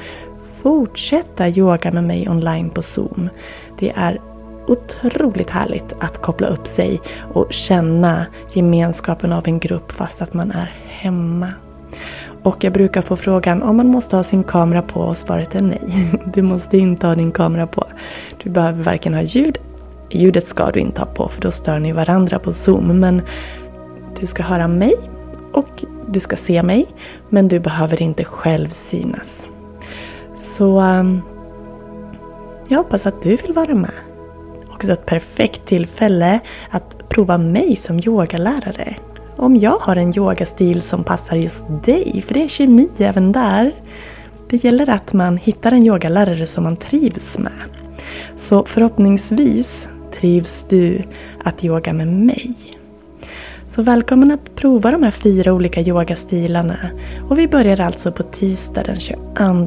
fortsätta 0.63 1.49
yoga 1.49 1.93
med 1.93 2.05
mig 2.05 2.29
online 2.29 2.71
på 2.71 2.83
Zoom. 2.83 3.29
Det 3.79 3.93
är 3.97 4.21
otroligt 4.67 5.51
härligt 5.51 5.93
att 6.01 6.23
koppla 6.23 6.47
upp 6.47 6.67
sig 6.67 7.01
och 7.33 7.53
känna 7.53 8.27
gemenskapen 8.53 9.33
av 9.33 9.49
en 9.49 9.59
grupp 9.59 9.93
fast 9.93 10.23
att 10.23 10.35
man 10.35 10.51
är 10.51 10.75
hemma. 10.87 11.49
Och 12.43 12.65
jag 12.65 12.73
brukar 12.73 13.03
få 13.03 13.17
frågan 13.17 13.63
om 13.63 13.77
man 13.77 13.87
måste 13.87 14.17
ha 14.17 14.23
sin 14.23 14.45
kamera 14.45 14.83
på 14.83 15.01
och 15.01 15.17
svaret 15.17 15.55
är 15.55 15.63
nej. 15.63 16.13
Du 16.35 16.43
måste 16.43 16.79
inte 16.79 17.07
ha 17.07 17.15
din 17.15 17.33
kamera 17.33 17.67
på. 17.67 17.85
Du 18.43 18.51
behöver 18.51 18.83
varken 18.83 19.15
ha 19.15 19.23
ljud, 19.23 19.59
ljudet 20.11 20.49
ska 20.49 20.71
du 20.71 20.81
inte 20.81 21.01
ha 21.01 21.07
på 21.07 21.29
för 21.29 21.41
då 21.41 21.51
stör 21.51 21.79
ni 21.79 21.93
varandra 21.93 22.39
på 22.39 22.53
zoom. 22.53 23.01
Men 23.01 23.23
du 24.21 24.27
ska 24.27 24.43
höra 24.43 24.69
mig 24.69 24.95
och 25.53 25.85
du 26.09 26.21
ska 26.21 26.37
se 26.37 26.63
mig. 26.63 26.87
Men 27.29 27.49
du 27.49 27.61
behöver 27.61 28.03
inte 28.03 28.25
själv 28.25 28.69
synas. 28.69 29.49
Så 30.37 30.79
ehm, 30.81 31.21
jag 32.69 32.79
hoppas 32.79 33.07
att 33.07 33.23
du 33.23 33.37
vill 33.37 33.53
vara 33.53 33.75
med 33.75 34.06
också 34.77 34.93
ett 34.93 35.07
perfekt 35.07 35.67
tillfälle 35.67 36.41
att 36.71 37.09
prova 37.09 37.39
mig 37.39 37.77
som 37.77 37.99
yogalärare. 37.99 38.97
Om 39.37 39.57
jag 39.57 39.79
har 39.79 39.97
en 39.97 40.19
yogastil 40.19 40.83
som 40.83 41.05
passar 41.05 41.37
just 41.37 41.65
dig, 41.85 42.25
för 42.27 42.35
det 42.35 42.45
är 42.45 42.49
kemi 42.49 42.89
även 42.99 43.33
där. 43.33 43.73
Det 44.51 44.65
gäller 44.65 44.91
att 44.91 45.13
man 45.13 45.37
hittar 45.37 45.73
en 45.73 45.87
yogalärare 45.87 46.47
som 46.47 46.65
man 46.65 46.77
trivs 46.77 47.39
med. 47.39 47.53
Så 48.37 48.65
förhoppningsvis 48.65 49.89
trivs 50.21 50.67
du 50.69 51.03
att 51.45 51.65
yoga 51.65 51.93
med 51.93 52.09
mig. 52.09 52.76
Så 53.69 53.83
välkommen 53.83 54.31
att 54.31 54.55
prova 54.55 54.91
de 54.91 55.03
här 55.03 55.11
fyra 55.11 55.53
olika 55.53 55.81
yogastilarna. 55.81 56.79
Och 57.29 57.39
vi 57.39 57.49
börjar 57.49 57.81
alltså 57.81 58.13
på 58.13 58.23
tisdag 58.23 58.83
den 58.83 59.01
22 59.01 59.21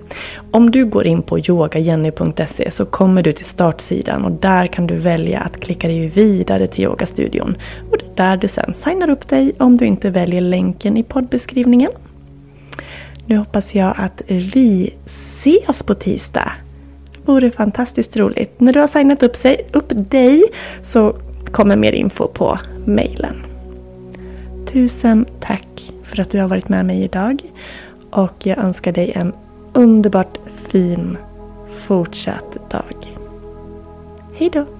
Om 0.51 0.71
du 0.71 0.85
går 0.85 1.07
in 1.07 1.23
på 1.23 1.39
yogajenny.se 1.39 2.71
så 2.71 2.85
kommer 2.85 3.23
du 3.23 3.33
till 3.33 3.47
startsidan 3.47 4.25
och 4.25 4.33
där 4.33 4.67
kan 4.67 4.87
du 4.87 4.99
välja 4.99 5.41
att 5.41 5.61
klicka 5.61 5.89
dig 5.89 6.07
vidare 6.07 6.67
till 6.67 6.85
yogastudion. 6.85 7.57
Och 7.91 7.97
det 7.99 8.05
är 8.05 8.15
där 8.29 8.37
du 8.37 8.49
sen 8.49 8.75
signar 8.75 9.11
upp 9.11 9.29
dig 9.29 9.53
om 9.59 9.77
du 9.77 9.87
inte 9.87 10.11
väljer 10.11 10.41
länken 10.41 10.97
i 10.97 11.03
poddbeskrivningen. 11.03 11.91
Nu 13.31 13.37
hoppas 13.37 13.75
jag 13.75 13.95
att 13.97 14.23
vi 14.27 14.95
ses 15.07 15.83
på 15.83 15.95
tisdag. 15.95 16.53
Det 17.13 17.33
vore 17.33 17.51
fantastiskt 17.51 18.17
roligt. 18.17 18.61
När 18.61 18.73
du 18.73 18.81
har 18.81 18.87
signat 18.87 19.23
upp, 19.23 19.37
sig, 19.37 19.67
upp 19.73 19.87
dig 19.89 20.43
så 20.83 21.17
kommer 21.51 21.77
mer 21.77 21.93
info 21.93 22.29
på 22.29 22.59
mejlen. 22.85 23.43
Tusen 24.67 25.27
tack 25.41 25.93
för 26.05 26.21
att 26.21 26.31
du 26.31 26.41
har 26.41 26.49
varit 26.49 26.69
med 26.69 26.87
mig 26.87 27.03
idag. 27.03 27.43
Och 28.11 28.47
jag 28.47 28.59
önskar 28.59 28.93
dig 28.93 29.13
en 29.15 29.33
underbart 29.73 30.39
fin 30.71 31.17
fortsatt 31.87 32.71
dag. 32.71 33.17
Hejdå! 34.35 34.80